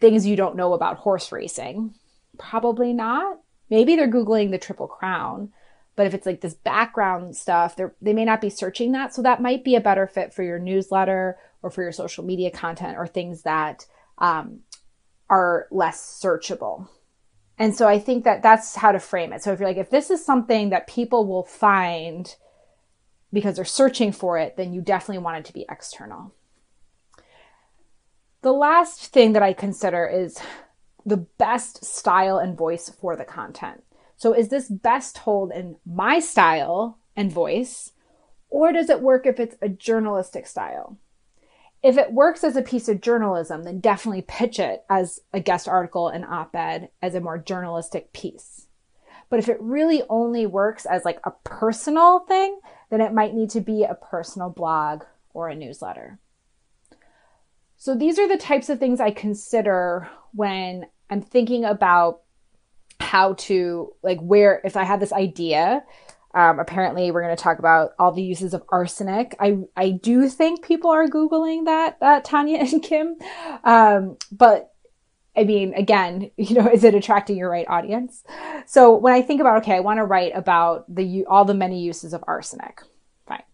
things 0.00 0.26
you 0.26 0.36
don't 0.36 0.56
know 0.56 0.72
about 0.74 0.98
horse 0.98 1.30
racing. 1.30 1.94
Probably 2.38 2.92
not. 2.92 3.38
Maybe 3.70 3.96
they're 3.96 4.10
Googling 4.10 4.50
the 4.50 4.58
Triple 4.58 4.88
Crown. 4.88 5.52
But 5.96 6.06
if 6.06 6.14
it's 6.14 6.26
like 6.26 6.40
this 6.40 6.54
background 6.54 7.36
stuff, 7.36 7.76
they 7.76 7.84
they 8.02 8.12
may 8.12 8.24
not 8.24 8.40
be 8.40 8.50
searching 8.50 8.92
that. 8.92 9.14
So 9.14 9.22
that 9.22 9.42
might 9.42 9.64
be 9.64 9.76
a 9.76 9.80
better 9.80 10.06
fit 10.06 10.34
for 10.34 10.42
your 10.42 10.58
newsletter 10.58 11.38
or 11.62 11.70
for 11.70 11.82
your 11.82 11.92
social 11.92 12.24
media 12.24 12.50
content 12.50 12.98
or 12.98 13.06
things 13.06 13.42
that 13.42 13.86
um, 14.18 14.60
are 15.30 15.66
less 15.70 16.20
searchable. 16.22 16.88
And 17.58 17.74
so 17.74 17.86
I 17.86 17.98
think 18.00 18.24
that 18.24 18.42
that's 18.42 18.74
how 18.74 18.92
to 18.92 18.98
frame 18.98 19.32
it. 19.32 19.42
So 19.42 19.52
if 19.52 19.60
you're 19.60 19.68
like, 19.68 19.76
if 19.76 19.90
this 19.90 20.10
is 20.10 20.24
something 20.24 20.70
that 20.70 20.88
people 20.88 21.26
will 21.26 21.44
find 21.44 22.34
because 23.32 23.56
they're 23.56 23.64
searching 23.64 24.12
for 24.12 24.38
it, 24.38 24.56
then 24.56 24.72
you 24.72 24.80
definitely 24.80 25.22
want 25.22 25.38
it 25.38 25.44
to 25.44 25.52
be 25.52 25.64
external. 25.68 26.34
The 28.42 28.52
last 28.52 29.12
thing 29.12 29.32
that 29.32 29.42
I 29.42 29.52
consider 29.52 30.06
is 30.06 30.38
the 31.06 31.16
best 31.16 31.84
style 31.84 32.38
and 32.38 32.56
voice 32.56 32.88
for 32.88 33.16
the 33.16 33.24
content. 33.24 33.83
So 34.16 34.32
is 34.32 34.48
this 34.48 34.68
best 34.68 35.16
told 35.16 35.52
in 35.52 35.76
my 35.84 36.18
style 36.18 36.98
and 37.16 37.32
voice, 37.32 37.92
or 38.48 38.72
does 38.72 38.90
it 38.90 39.00
work 39.00 39.26
if 39.26 39.40
it's 39.40 39.56
a 39.60 39.68
journalistic 39.68 40.46
style? 40.46 40.98
If 41.82 41.98
it 41.98 42.12
works 42.12 42.44
as 42.44 42.56
a 42.56 42.62
piece 42.62 42.88
of 42.88 43.02
journalism, 43.02 43.64
then 43.64 43.80
definitely 43.80 44.22
pitch 44.22 44.58
it 44.58 44.84
as 44.88 45.20
a 45.32 45.40
guest 45.40 45.68
article 45.68 46.08
and 46.08 46.24
op 46.24 46.56
ed 46.56 46.88
as 47.02 47.14
a 47.14 47.20
more 47.20 47.36
journalistic 47.36 48.12
piece. 48.12 48.68
But 49.28 49.38
if 49.38 49.48
it 49.48 49.60
really 49.60 50.02
only 50.08 50.46
works 50.46 50.86
as 50.86 51.04
like 51.04 51.20
a 51.24 51.32
personal 51.44 52.20
thing, 52.20 52.58
then 52.90 53.00
it 53.00 53.12
might 53.12 53.34
need 53.34 53.50
to 53.50 53.60
be 53.60 53.84
a 53.84 53.94
personal 53.94 54.48
blog 54.48 55.02
or 55.34 55.48
a 55.48 55.54
newsletter. 55.54 56.18
So 57.76 57.94
these 57.94 58.18
are 58.18 58.28
the 58.28 58.38
types 58.38 58.70
of 58.70 58.78
things 58.78 59.00
I 59.00 59.10
consider 59.10 60.08
when 60.32 60.86
I'm 61.10 61.20
thinking 61.20 61.64
about 61.64 62.22
how 63.14 63.34
to 63.34 63.92
like 64.02 64.18
where 64.18 64.60
if 64.64 64.76
I 64.76 64.82
had 64.82 64.98
this 64.98 65.12
idea. 65.12 65.84
Um, 66.34 66.58
apparently, 66.58 67.12
we're 67.12 67.22
going 67.22 67.36
to 67.36 67.40
talk 67.40 67.60
about 67.60 67.92
all 67.96 68.10
the 68.10 68.24
uses 68.24 68.54
of 68.54 68.64
arsenic. 68.70 69.36
I 69.38 69.58
I 69.76 69.90
do 69.90 70.28
think 70.28 70.64
people 70.64 70.90
are 70.90 71.06
googling 71.06 71.66
that 71.66 72.00
that 72.00 72.24
Tanya 72.24 72.58
and 72.72 72.82
Kim, 72.82 73.14
um, 73.62 74.16
but 74.32 74.72
I 75.36 75.44
mean, 75.44 75.74
again, 75.74 76.32
you 76.36 76.56
know, 76.56 76.68
is 76.68 76.82
it 76.82 76.96
attracting 76.96 77.36
your 77.36 77.50
right 77.50 77.68
audience? 77.68 78.24
So 78.66 78.96
when 78.96 79.14
I 79.14 79.22
think 79.22 79.40
about, 79.40 79.58
okay, 79.58 79.76
I 79.76 79.80
want 79.80 79.98
to 79.98 80.04
write 80.04 80.32
about 80.34 80.92
the 80.92 81.24
all 81.26 81.44
the 81.44 81.54
many 81.54 81.82
uses 81.84 82.14
of 82.14 82.24
arsenic. 82.26 82.82
Fine. 83.28 83.44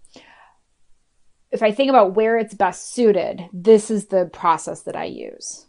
If 1.50 1.62
I 1.62 1.70
think 1.70 1.90
about 1.90 2.14
where 2.14 2.38
it's 2.38 2.54
best 2.54 2.94
suited, 2.94 3.42
this 3.52 3.90
is 3.90 4.06
the 4.06 4.24
process 4.32 4.84
that 4.84 4.96
I 4.96 5.04
use. 5.04 5.66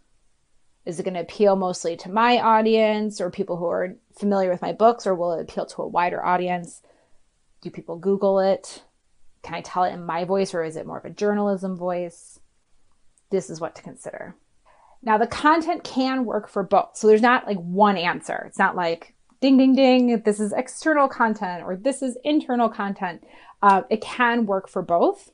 Is 0.85 1.00
it 1.00 1.03
going 1.03 1.13
to 1.13 1.21
appeal 1.21 1.55
mostly 1.55 1.95
to 1.97 2.11
my 2.11 2.39
audience 2.39 3.21
or 3.21 3.29
people 3.29 3.57
who 3.57 3.67
are 3.67 3.95
familiar 4.17 4.50
with 4.50 4.61
my 4.61 4.73
books, 4.73 5.05
or 5.05 5.13
will 5.13 5.33
it 5.33 5.41
appeal 5.41 5.65
to 5.67 5.83
a 5.83 5.88
wider 5.88 6.23
audience? 6.23 6.81
Do 7.61 7.69
people 7.69 7.97
Google 7.97 8.39
it? 8.39 8.83
Can 9.43 9.53
I 9.53 9.61
tell 9.61 9.83
it 9.83 9.93
in 9.93 10.05
my 10.05 10.23
voice, 10.23 10.53
or 10.53 10.63
is 10.63 10.75
it 10.75 10.88
more 10.88 10.97
of 10.97 11.05
a 11.05 11.09
journalism 11.09 11.77
voice? 11.77 12.39
This 13.29 13.50
is 13.50 13.61
what 13.61 13.75
to 13.75 13.83
consider. 13.83 14.35
Now, 15.03 15.17
the 15.17 15.27
content 15.27 15.83
can 15.83 16.25
work 16.25 16.47
for 16.47 16.63
both. 16.63 16.91
So 16.93 17.07
there's 17.07 17.21
not 17.21 17.47
like 17.47 17.57
one 17.57 17.97
answer. 17.97 18.43
It's 18.47 18.59
not 18.59 18.75
like 18.75 19.15
ding, 19.39 19.57
ding, 19.57 19.75
ding, 19.75 20.21
this 20.23 20.39
is 20.39 20.53
external 20.53 21.07
content 21.07 21.63
or 21.63 21.75
this 21.75 22.01
is 22.01 22.17
internal 22.23 22.69
content. 22.69 23.23
Uh, 23.61 23.81
it 23.89 24.01
can 24.01 24.45
work 24.45 24.69
for 24.69 24.81
both. 24.81 25.31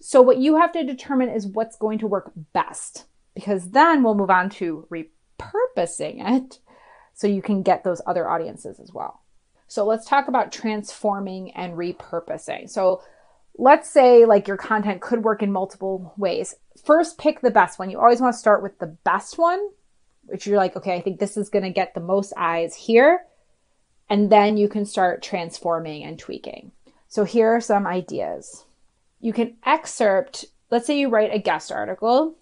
So, 0.00 0.20
what 0.20 0.38
you 0.38 0.56
have 0.56 0.72
to 0.72 0.82
determine 0.82 1.28
is 1.28 1.46
what's 1.46 1.76
going 1.76 1.98
to 2.00 2.08
work 2.08 2.32
best 2.52 3.04
because 3.34 3.70
then 3.70 4.02
we'll 4.02 4.14
move 4.14 4.30
on 4.30 4.50
to 4.50 4.86
repurposing 4.90 6.40
it 6.40 6.58
so 7.14 7.26
you 7.26 7.42
can 7.42 7.62
get 7.62 7.84
those 7.84 8.02
other 8.06 8.28
audiences 8.28 8.80
as 8.80 8.92
well. 8.92 9.22
So 9.66 9.86
let's 9.86 10.06
talk 10.06 10.28
about 10.28 10.52
transforming 10.52 11.52
and 11.52 11.74
repurposing. 11.74 12.68
So 12.68 13.02
let's 13.56 13.88
say 13.88 14.24
like 14.24 14.48
your 14.48 14.56
content 14.56 15.00
could 15.00 15.24
work 15.24 15.42
in 15.42 15.52
multiple 15.52 16.12
ways. 16.16 16.54
First, 16.84 17.18
pick 17.18 17.40
the 17.40 17.50
best 17.50 17.78
one. 17.78 17.90
You 17.90 17.98
always 17.98 18.20
want 18.20 18.34
to 18.34 18.38
start 18.38 18.62
with 18.62 18.78
the 18.78 18.98
best 19.04 19.38
one, 19.38 19.60
which 20.24 20.46
you're 20.46 20.58
like, 20.58 20.76
okay, 20.76 20.94
I 20.94 21.00
think 21.00 21.18
this 21.20 21.36
is 21.36 21.48
going 21.48 21.64
to 21.64 21.70
get 21.70 21.94
the 21.94 22.00
most 22.00 22.32
eyes 22.36 22.74
here. 22.74 23.24
And 24.10 24.30
then 24.30 24.56
you 24.56 24.68
can 24.68 24.84
start 24.84 25.22
transforming 25.22 26.04
and 26.04 26.18
tweaking. 26.18 26.72
So 27.08 27.24
here 27.24 27.48
are 27.54 27.60
some 27.60 27.86
ideas. 27.86 28.64
You 29.20 29.32
can 29.32 29.56
excerpt, 29.64 30.46
let's 30.70 30.86
say 30.86 30.98
you 30.98 31.08
write 31.08 31.32
a 31.32 31.38
guest 31.38 31.70
article 31.72 32.36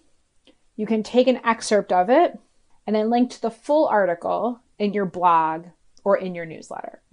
you 0.81 0.87
can 0.87 1.03
take 1.03 1.27
an 1.27 1.39
excerpt 1.45 1.93
of 1.93 2.09
it 2.09 2.39
and 2.87 2.95
then 2.95 3.11
link 3.11 3.29
to 3.29 3.39
the 3.39 3.51
full 3.51 3.87
article 3.87 4.59
in 4.79 4.93
your 4.93 5.05
blog 5.05 5.67
or 6.03 6.17
in 6.17 6.33
your 6.33 6.47
newsletter. 6.47 7.03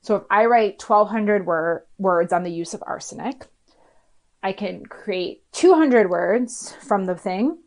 So 0.00 0.16
if 0.16 0.22
I 0.30 0.46
write 0.46 0.82
1200 0.82 1.44
wor- 1.44 1.84
words 1.98 2.32
on 2.32 2.44
the 2.44 2.50
use 2.50 2.72
of 2.72 2.82
arsenic, 2.86 3.46
I 4.42 4.54
can 4.54 4.86
create 4.86 5.42
200 5.52 6.08
words 6.08 6.74
from 6.80 7.04
the 7.04 7.14
thing 7.14 7.58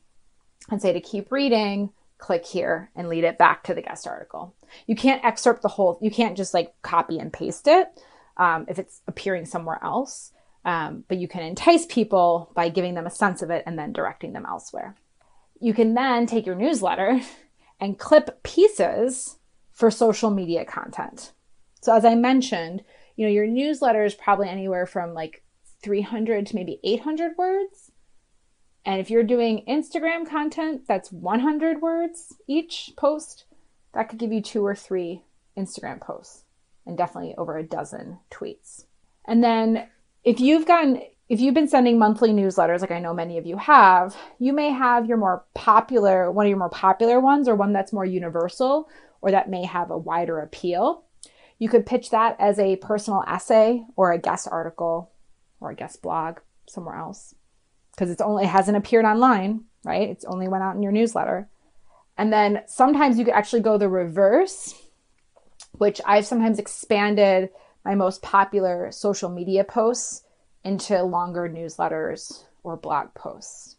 and 0.71 0.81
say 0.81 0.91
to 0.91 0.99
keep 0.99 1.31
reading, 1.31 1.91
click 2.17 2.47
here 2.47 2.89
and 2.95 3.07
lead 3.07 3.23
it 3.23 3.37
back 3.37 3.61
to 3.65 3.75
the 3.75 3.83
guest 3.83 4.07
article. 4.07 4.55
You 4.87 4.95
can't 4.95 5.23
excerpt 5.23 5.61
the 5.61 5.67
whole, 5.67 5.99
you 6.01 6.09
can't 6.09 6.35
just 6.35 6.55
like 6.55 6.73
copy 6.81 7.19
and 7.19 7.31
paste 7.31 7.67
it 7.67 7.89
um, 8.37 8.65
if 8.67 8.79
it's 8.79 9.01
appearing 9.07 9.45
somewhere 9.45 9.77
else. 9.83 10.31
Um, 10.65 11.03
but 11.07 11.19
you 11.19 11.27
can 11.27 11.43
entice 11.43 11.85
people 11.85 12.51
by 12.55 12.69
giving 12.69 12.95
them 12.95 13.05
a 13.05 13.11
sense 13.11 13.43
of 13.43 13.51
it 13.51 13.61
and 13.67 13.77
then 13.77 13.93
directing 13.93 14.33
them 14.33 14.47
elsewhere. 14.49 14.95
You 15.63 15.73
can 15.73 15.93
then 15.93 16.25
take 16.25 16.45
your 16.45 16.57
newsletter 16.57 17.21
and 17.79 17.97
clip 17.97 18.43
pieces 18.43 19.37
for 19.71 19.89
social 19.89 20.29
media 20.29 20.65
content. 20.65 21.31
So, 21.81 21.95
as 21.95 22.03
I 22.03 22.15
mentioned, 22.15 22.83
you 23.15 23.25
know, 23.25 23.31
your 23.31 23.47
newsletter 23.47 24.03
is 24.03 24.13
probably 24.13 24.49
anywhere 24.49 24.85
from 24.85 25.13
like 25.13 25.41
300 25.81 26.47
to 26.47 26.55
maybe 26.55 26.81
800 26.83 27.37
words. 27.37 27.91
And 28.83 28.99
if 28.99 29.09
you're 29.09 29.23
doing 29.23 29.63
Instagram 29.65 30.29
content, 30.29 30.81
that's 30.85 31.13
100 31.13 31.81
words 31.81 32.35
each 32.45 32.91
post. 32.97 33.45
That 33.93 34.09
could 34.09 34.19
give 34.19 34.33
you 34.33 34.41
two 34.41 34.65
or 34.65 34.75
three 34.75 35.23
Instagram 35.57 36.01
posts 36.01 36.43
and 36.85 36.97
definitely 36.97 37.35
over 37.37 37.57
a 37.57 37.63
dozen 37.63 38.19
tweets. 38.29 38.83
And 39.25 39.41
then 39.41 39.87
if 40.25 40.41
you've 40.41 40.67
gotten 40.67 41.03
if 41.29 41.39
you've 41.39 41.53
been 41.53 41.67
sending 41.67 41.97
monthly 41.97 42.31
newsletters 42.31 42.81
like 42.81 42.91
I 42.91 42.99
know 42.99 43.13
many 43.13 43.37
of 43.37 43.45
you 43.45 43.57
have, 43.57 44.15
you 44.39 44.53
may 44.53 44.69
have 44.69 45.05
your 45.05 45.17
more 45.17 45.45
popular 45.53 46.31
one 46.31 46.45
of 46.45 46.49
your 46.49 46.59
more 46.59 46.69
popular 46.69 47.19
ones 47.19 47.47
or 47.47 47.55
one 47.55 47.73
that's 47.73 47.93
more 47.93 48.05
universal 48.05 48.89
or 49.21 49.31
that 49.31 49.49
may 49.49 49.65
have 49.65 49.89
a 49.89 49.97
wider 49.97 50.39
appeal. 50.39 51.03
You 51.59 51.69
could 51.69 51.85
pitch 51.85 52.09
that 52.09 52.35
as 52.39 52.59
a 52.59 52.75
personal 52.77 53.23
essay 53.27 53.83
or 53.95 54.11
a 54.11 54.19
guest 54.19 54.47
article 54.51 55.11
or 55.61 55.71
a 55.71 55.75
guest 55.75 56.01
blog 56.01 56.39
somewhere 56.67 56.97
else 56.97 57.33
because 57.91 58.09
it's 58.09 58.21
only 58.21 58.43
it 58.43 58.49
hasn't 58.49 58.77
appeared 58.77 59.05
online, 59.05 59.63
right? 59.85 60.09
It's 60.09 60.25
only 60.25 60.47
went 60.47 60.63
out 60.63 60.75
in 60.75 60.83
your 60.83 60.91
newsletter. 60.91 61.47
And 62.17 62.33
then 62.33 62.63
sometimes 62.67 63.17
you 63.17 63.25
could 63.25 63.33
actually 63.33 63.61
go 63.61 63.77
the 63.77 63.89
reverse, 63.89 64.75
which 65.73 66.01
I've 66.05 66.25
sometimes 66.25 66.59
expanded 66.59 67.49
my 67.85 67.95
most 67.95 68.21
popular 68.21 68.91
social 68.91 69.29
media 69.29 69.63
posts 69.63 70.23
into 70.63 71.01
longer 71.03 71.49
newsletters 71.49 72.43
or 72.63 72.77
blog 72.77 73.13
posts. 73.13 73.75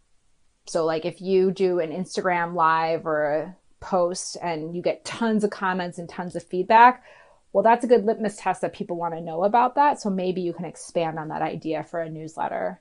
So, 0.67 0.85
like 0.85 1.05
if 1.05 1.21
you 1.21 1.50
do 1.50 1.81
an 1.81 1.91
Instagram 1.91 2.55
live 2.55 3.07
or 3.07 3.25
a 3.25 3.57
post 3.81 4.37
and 4.43 4.75
you 4.75 4.83
get 4.83 5.05
tons 5.05 5.45
of 5.45 5.50
comments 5.50 5.99
and 5.99 6.09
tons 6.09 6.37
of 6.37 6.43
feedback, 6.43 7.05
well, 7.53 7.62
that's 7.62 7.85
a 7.85 7.88
good 7.88 8.05
litmus 8.05 8.37
test 8.37 8.62
that 8.62 8.73
people 8.73 8.97
want 8.97 9.14
to 9.14 9.21
know 9.21 9.45
about 9.45 9.76
that. 9.76 10.00
So 10.00 10.11
maybe 10.11 10.41
you 10.41 10.53
can 10.53 10.64
expand 10.64 11.19
on 11.19 11.29
that 11.29 11.43
idea 11.43 11.85
for 11.85 12.00
a 12.00 12.11
newsletter 12.11 12.81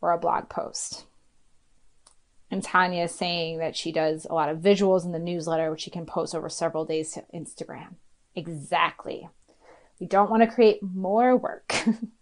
or 0.00 0.12
a 0.12 0.18
blog 0.18 0.48
post. 0.48 1.06
And 2.48 2.62
Tanya 2.62 3.04
is 3.04 3.14
saying 3.14 3.58
that 3.58 3.74
she 3.76 3.90
does 3.90 4.26
a 4.28 4.34
lot 4.34 4.50
of 4.50 4.58
visuals 4.58 5.04
in 5.04 5.12
the 5.12 5.18
newsletter, 5.18 5.70
which 5.70 5.80
she 5.80 5.90
can 5.90 6.06
post 6.06 6.34
over 6.34 6.48
several 6.48 6.84
days 6.84 7.12
to 7.12 7.24
Instagram. 7.34 7.94
Exactly. 8.36 9.28
We 9.98 10.06
don't 10.06 10.30
want 10.30 10.42
to 10.42 10.54
create 10.54 10.82
more 10.82 11.36
work. 11.36 11.74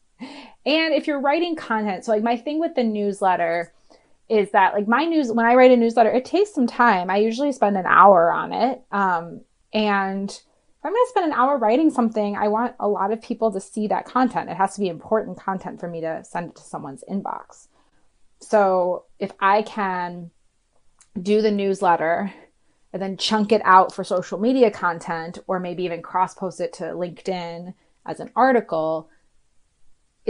and 0.67 0.95
if 0.95 1.07
you're 1.07 1.21
writing 1.21 1.57
content, 1.57 2.05
so 2.05 2.13
like 2.13 2.23
my 2.23 2.37
thing 2.37 2.61
with 2.61 2.75
the 2.75 2.85
newsletter 2.85 3.73
is 4.29 4.53
that 4.53 4.75
like 4.75 4.87
my 4.87 5.05
news 5.05 5.33
when 5.33 5.45
I 5.45 5.55
write 5.55 5.73
a 5.73 5.77
newsletter, 5.77 6.11
it 6.11 6.25
takes 6.25 6.55
some 6.55 6.67
time. 6.67 7.11
I 7.11 7.17
usually 7.17 7.53
spend 7.53 7.77
an 7.77 7.87
hour 7.87 8.33
on 8.33 8.53
it. 8.53 8.81
Um, 8.93 9.41
and 9.73 10.31
if 10.31 10.85
I'm 10.85 10.93
going 10.93 11.05
to 11.05 11.11
spend 11.11 11.27
an 11.27 11.39
hour 11.39 11.59
writing 11.59 11.91
something, 11.91 12.37
I 12.37 12.49
want 12.49 12.75
a 12.81 12.89
lot 12.89 13.13
of 13.13 13.21
people 13.21 13.53
to 13.53 13.61
see 13.61 13.89
that 13.89 14.07
content. 14.07 14.49
It 14.49 14.57
has 14.57 14.75
to 14.75 14.81
be 14.81 14.89
important 14.89 15.39
content 15.39 15.81
for 15.81 15.89
me 15.89 16.01
to 16.01 16.23
send 16.25 16.51
it 16.51 16.57
to 16.57 16.63
someone's 16.63 17.05
inbox. 17.11 17.67
So 18.39 19.05
if 19.19 19.33
I 19.41 19.63
can 19.63 20.31
do 21.21 21.43
the 21.43 21.51
newsletter 21.51 22.33
and 22.93 23.03
then 23.03 23.17
chunk 23.17 23.53
it 23.53 23.63
out 23.65 23.95
for 23.95 24.05
social 24.05 24.39
media 24.39 24.71
content, 24.71 25.39
or 25.47 25.61
maybe 25.61 25.85
even 25.85 26.03
cross 26.03 26.35
post 26.35 26.61
it 26.61 26.73
to 26.75 26.85
LinkedIn 26.85 27.75
as 28.07 28.21
an 28.21 28.31
article, 28.35 29.11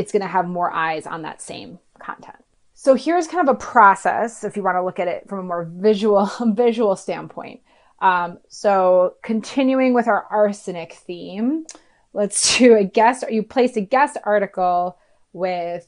it's 0.00 0.12
going 0.12 0.22
to 0.22 0.28
have 0.28 0.48
more 0.48 0.70
eyes 0.72 1.06
on 1.06 1.22
that 1.22 1.42
same 1.42 1.78
content. 1.98 2.38
So 2.72 2.94
here's 2.94 3.26
kind 3.26 3.46
of 3.46 3.54
a 3.54 3.58
process 3.58 4.42
if 4.42 4.56
you 4.56 4.62
want 4.62 4.76
to 4.76 4.82
look 4.82 4.98
at 4.98 5.06
it 5.06 5.28
from 5.28 5.40
a 5.40 5.42
more 5.42 5.70
visual 5.70 6.30
visual 6.54 6.96
standpoint. 6.96 7.60
Um, 8.00 8.38
so 8.48 9.16
continuing 9.22 9.92
with 9.92 10.08
our 10.08 10.24
arsenic 10.30 10.94
theme, 10.94 11.66
let's 12.14 12.56
do 12.56 12.76
a 12.76 12.84
guest. 12.84 13.24
You 13.30 13.42
place 13.42 13.76
a 13.76 13.82
guest 13.82 14.16
article 14.24 14.96
with 15.34 15.86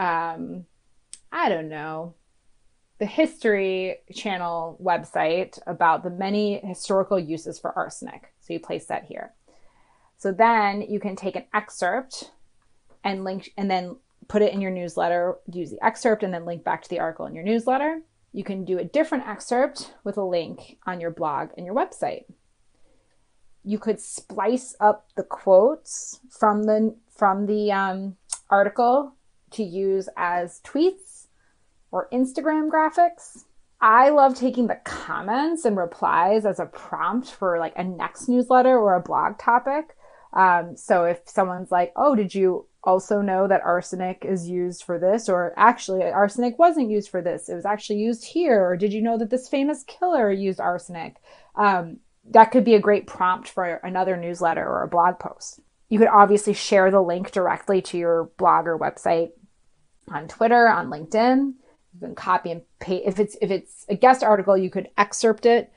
um, 0.00 0.66
I 1.30 1.48
don't 1.48 1.68
know, 1.68 2.14
the 2.98 3.06
History 3.06 3.98
Channel 4.12 4.76
website 4.82 5.60
about 5.68 6.02
the 6.02 6.10
many 6.10 6.58
historical 6.58 7.20
uses 7.20 7.60
for 7.60 7.76
arsenic. 7.78 8.32
So 8.40 8.52
you 8.52 8.58
place 8.58 8.86
that 8.86 9.04
here. 9.04 9.32
So 10.16 10.32
then 10.32 10.82
you 10.82 10.98
can 10.98 11.14
take 11.14 11.36
an 11.36 11.44
excerpt 11.54 12.32
and 13.04 13.22
link 13.22 13.52
and 13.56 13.70
then 13.70 13.96
put 14.28 14.42
it 14.42 14.52
in 14.52 14.60
your 14.60 14.70
newsletter, 14.70 15.36
use 15.52 15.70
the 15.70 15.84
excerpt 15.84 16.22
and 16.22 16.32
then 16.32 16.44
link 16.44 16.64
back 16.64 16.82
to 16.82 16.88
the 16.88 17.00
article 17.00 17.26
in 17.26 17.34
your 17.34 17.44
newsletter. 17.44 18.00
You 18.32 18.42
can 18.42 18.64
do 18.64 18.78
a 18.78 18.84
different 18.84 19.28
excerpt 19.28 19.94
with 20.02 20.16
a 20.16 20.24
link 20.24 20.78
on 20.86 21.00
your 21.00 21.10
blog 21.10 21.50
and 21.56 21.64
your 21.64 21.74
website. 21.74 22.24
You 23.62 23.78
could 23.78 24.00
splice 24.00 24.74
up 24.80 25.08
the 25.16 25.22
quotes 25.22 26.20
from 26.30 26.64
the 26.64 26.96
from 27.16 27.46
the 27.46 27.70
um, 27.70 28.16
article 28.50 29.14
to 29.52 29.62
use 29.62 30.08
as 30.16 30.60
tweets 30.64 31.26
or 31.90 32.08
Instagram 32.12 32.70
graphics. 32.70 33.44
I 33.80 34.10
love 34.10 34.34
taking 34.34 34.66
the 34.66 34.80
comments 34.84 35.64
and 35.64 35.76
replies 35.76 36.44
as 36.44 36.58
a 36.58 36.66
prompt 36.66 37.30
for 37.30 37.58
like 37.58 37.74
a 37.76 37.84
next 37.84 38.28
newsletter 38.28 38.76
or 38.76 38.94
a 38.96 39.00
blog 39.00 39.38
topic. 39.38 39.96
Um, 40.32 40.76
so 40.76 41.04
if 41.04 41.20
someone's 41.26 41.70
like, 41.70 41.92
oh, 41.94 42.14
did 42.14 42.34
you 42.34 42.66
also 42.84 43.20
know 43.20 43.48
that 43.48 43.62
arsenic 43.62 44.24
is 44.24 44.48
used 44.48 44.84
for 44.84 44.98
this? 44.98 45.28
Or 45.28 45.52
actually, 45.56 46.02
arsenic 46.02 46.58
wasn't 46.58 46.90
used 46.90 47.10
for 47.10 47.22
this. 47.22 47.48
It 47.48 47.54
was 47.54 47.66
actually 47.66 47.98
used 47.98 48.24
here. 48.24 48.64
Or 48.64 48.76
did 48.76 48.92
you 48.92 49.02
know 49.02 49.18
that 49.18 49.30
this 49.30 49.48
famous 49.48 49.84
killer 49.84 50.30
used 50.30 50.60
arsenic? 50.60 51.16
Um, 51.56 51.98
that 52.30 52.46
could 52.46 52.64
be 52.64 52.74
a 52.74 52.80
great 52.80 53.06
prompt 53.06 53.48
for 53.48 53.64
another 53.82 54.16
newsletter 54.16 54.64
or 54.64 54.82
a 54.82 54.88
blog 54.88 55.18
post. 55.18 55.60
You 55.88 55.98
could 55.98 56.08
obviously 56.08 56.54
share 56.54 56.90
the 56.90 57.02
link 57.02 57.30
directly 57.30 57.82
to 57.82 57.98
your 57.98 58.24
blog 58.38 58.66
or 58.66 58.78
website 58.78 59.32
on 60.08 60.28
Twitter, 60.28 60.68
on 60.68 60.88
LinkedIn. 60.88 61.54
You 61.94 62.00
can 62.00 62.14
copy 62.14 62.50
and 62.50 62.62
paste. 62.80 63.04
If 63.06 63.18
it's 63.20 63.36
if 63.40 63.50
it's 63.50 63.86
a 63.88 63.94
guest 63.94 64.22
article, 64.22 64.56
you 64.56 64.70
could 64.70 64.88
excerpt 64.96 65.46
it 65.46 65.72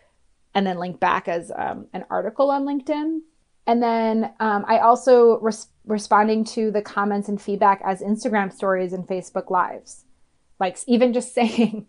and 0.56 0.66
then 0.66 0.80
link 0.80 1.00
back 1.00 1.28
as 1.28 1.52
um, 1.56 1.88
an 1.94 2.06
article 2.10 2.50
on 2.50 2.66
LinkedIn. 2.66 3.20
And 3.68 3.84
then 3.84 4.32
um, 4.40 4.66
I 4.68 4.80
also 4.80 5.40
responding 5.88 6.44
to 6.44 6.70
the 6.70 6.82
comments 6.82 7.30
and 7.30 7.42
feedback 7.42 7.82
as 7.84 8.02
Instagram 8.02 8.54
stories 8.54 8.94
and 8.94 9.08
Facebook 9.08 9.50
lives. 9.50 10.04
Like 10.60 10.78
even 10.88 11.14
just 11.14 11.34
saying, 11.34 11.88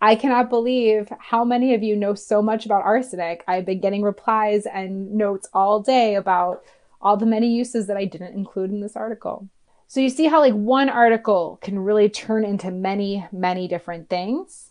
I 0.00 0.14
cannot 0.14 0.48
believe 0.48 1.12
how 1.18 1.44
many 1.44 1.74
of 1.74 1.82
you 1.82 1.96
know 1.96 2.14
so 2.14 2.40
much 2.40 2.64
about 2.64 2.84
arsenic. 2.84 3.44
I've 3.46 3.66
been 3.66 3.80
getting 3.80 4.02
replies 4.02 4.66
and 4.66 5.12
notes 5.12 5.48
all 5.52 5.80
day 5.80 6.14
about 6.14 6.62
all 7.00 7.16
the 7.16 7.26
many 7.26 7.54
uses 7.54 7.86
that 7.86 7.96
I 7.96 8.06
didn't 8.06 8.34
include 8.34 8.70
in 8.70 8.80
this 8.80 8.96
article. 8.96 9.48
So 9.86 10.00
you 10.00 10.08
see 10.08 10.26
how 10.26 10.40
like 10.40 10.54
one 10.54 10.88
article 10.88 11.58
can 11.62 11.78
really 11.78 12.08
turn 12.08 12.44
into 12.44 12.70
many, 12.70 13.26
many 13.30 13.68
different 13.68 14.08
things. 14.08 14.70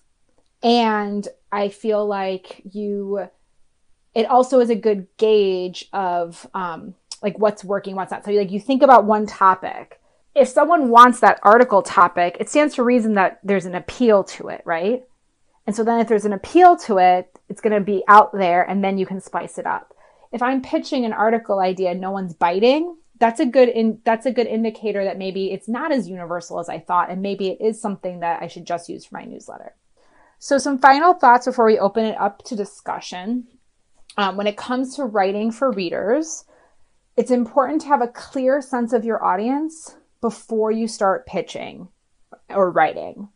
And 0.63 1.27
I 1.51 1.69
feel 1.69 2.05
like 2.05 2.61
you, 2.69 3.29
it 4.15 4.25
also 4.25 4.59
is 4.59 4.69
a 4.69 4.75
good 4.75 5.07
gauge 5.17 5.87
of 5.93 6.47
um, 6.53 6.95
like 7.23 7.39
what's 7.39 7.63
working, 7.63 7.95
what's 7.95 8.11
not. 8.11 8.25
So 8.25 8.31
like 8.31 8.51
you 8.51 8.59
think 8.59 8.83
about 8.83 9.05
one 9.05 9.25
topic. 9.25 9.99
If 10.35 10.47
someone 10.47 10.89
wants 10.89 11.19
that 11.21 11.39
article 11.43 11.81
topic, 11.81 12.37
it 12.39 12.49
stands 12.49 12.75
to 12.75 12.83
reason 12.83 13.13
that 13.15 13.39
there's 13.43 13.65
an 13.65 13.75
appeal 13.75 14.23
to 14.25 14.49
it, 14.49 14.61
right? 14.65 15.03
And 15.65 15.75
so 15.75 15.83
then 15.83 15.99
if 15.99 16.07
there's 16.07 16.25
an 16.25 16.33
appeal 16.33 16.75
to 16.77 16.97
it, 16.97 17.39
it's 17.49 17.61
going 17.61 17.73
to 17.73 17.79
be 17.79 18.03
out 18.07 18.33
there 18.33 18.63
and 18.63 18.83
then 18.83 18.97
you 18.97 19.05
can 19.05 19.21
spice 19.21 19.57
it 19.57 19.65
up. 19.65 19.93
If 20.31 20.41
I'm 20.41 20.61
pitching 20.61 21.05
an 21.05 21.13
article 21.13 21.59
idea, 21.59 21.91
and 21.91 22.01
no 22.01 22.09
one's 22.09 22.33
biting, 22.33 22.97
that's 23.19 23.39
a 23.39 23.45
good 23.45 23.69
in 23.69 24.01
that's 24.03 24.25
a 24.25 24.31
good 24.31 24.47
indicator 24.47 25.03
that 25.05 25.19
maybe 25.19 25.51
it's 25.51 25.69
not 25.69 25.91
as 25.91 26.09
universal 26.09 26.59
as 26.59 26.67
I 26.67 26.79
thought 26.79 27.11
and 27.11 27.21
maybe 27.21 27.49
it 27.49 27.61
is 27.61 27.79
something 27.79 28.19
that 28.21 28.41
I 28.41 28.47
should 28.47 28.65
just 28.65 28.89
use 28.89 29.05
for 29.05 29.15
my 29.15 29.25
newsletter. 29.25 29.75
So 30.39 30.57
some 30.57 30.79
final 30.79 31.13
thoughts 31.13 31.45
before 31.45 31.65
we 31.65 31.79
open 31.79 32.03
it 32.03 32.19
up 32.19 32.43
to 32.45 32.55
discussion. 32.55 33.47
Um, 34.17 34.35
when 34.35 34.45
it 34.45 34.57
comes 34.57 34.95
to 34.95 35.05
writing 35.05 35.51
for 35.51 35.71
readers, 35.71 36.45
it's 37.15 37.31
important 37.31 37.81
to 37.81 37.87
have 37.87 38.01
a 38.01 38.07
clear 38.07 38.61
sense 38.61 38.93
of 38.93 39.05
your 39.05 39.23
audience 39.23 39.95
before 40.21 40.71
you 40.71 40.87
start 40.87 41.27
pitching 41.27 41.87
or 42.49 42.71
writing. 42.71 43.29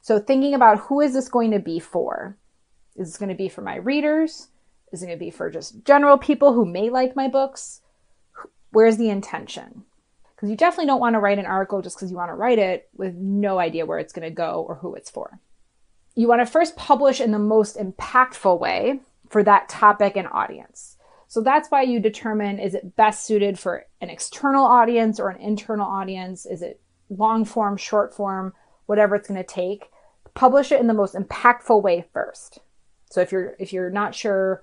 So 0.00 0.18
thinking 0.18 0.54
about 0.54 0.80
who 0.80 1.00
is 1.00 1.12
this 1.12 1.28
going 1.28 1.50
to 1.50 1.58
be 1.58 1.80
for? 1.80 2.36
Is 2.96 3.08
this 3.08 3.18
going 3.18 3.30
to 3.30 3.34
be 3.34 3.48
for 3.48 3.62
my 3.62 3.76
readers? 3.76 4.48
Is 4.92 5.02
it 5.02 5.06
going 5.06 5.18
to 5.18 5.24
be 5.24 5.30
for 5.30 5.50
just 5.50 5.84
general 5.84 6.18
people 6.18 6.52
who 6.52 6.64
may 6.64 6.90
like 6.90 7.16
my 7.16 7.28
books? 7.28 7.80
where's 8.70 8.96
the 8.96 9.10
intention? 9.10 9.84
Because 10.34 10.50
you 10.50 10.56
definitely 10.56 10.86
don't 10.86 11.00
want 11.00 11.14
to 11.14 11.20
write 11.20 11.38
an 11.38 11.46
article 11.46 11.82
just 11.82 11.96
because 11.96 12.10
you 12.10 12.16
want 12.16 12.30
to 12.30 12.34
write 12.34 12.58
it 12.58 12.88
with 12.94 13.14
no 13.14 13.58
idea 13.58 13.86
where 13.86 13.98
it's 13.98 14.12
going 14.12 14.28
to 14.28 14.34
go 14.34 14.64
or 14.68 14.76
who 14.76 14.94
it's 14.94 15.10
for. 15.10 15.40
you 16.14 16.28
want 16.28 16.40
to 16.40 16.46
first 16.46 16.76
publish 16.76 17.20
in 17.20 17.30
the 17.30 17.38
most 17.38 17.76
impactful 17.76 18.58
way 18.58 19.00
for 19.28 19.42
that 19.42 19.68
topic 19.68 20.16
and 20.16 20.28
audience. 20.28 20.96
So 21.28 21.42
that's 21.42 21.70
why 21.70 21.82
you 21.82 22.00
determine 22.00 22.58
is 22.58 22.74
it 22.74 22.96
best 22.96 23.26
suited 23.26 23.58
for 23.58 23.84
an 24.00 24.08
external 24.08 24.64
audience 24.64 25.20
or 25.20 25.28
an 25.28 25.40
internal 25.40 25.86
audience? 25.86 26.46
Is 26.46 26.62
it 26.62 26.80
long 27.10 27.44
form, 27.44 27.76
short 27.76 28.14
form, 28.14 28.54
whatever 28.86 29.14
it's 29.14 29.28
going 29.28 29.38
to 29.38 29.46
take? 29.46 29.90
Publish 30.32 30.72
it 30.72 30.80
in 30.80 30.86
the 30.86 30.94
most 30.94 31.14
impactful 31.14 31.82
way 31.82 32.06
first. 32.14 32.60
So 33.10 33.20
if 33.20 33.30
you're 33.30 33.54
if 33.58 33.72
you're 33.72 33.90
not 33.90 34.14
sure 34.14 34.62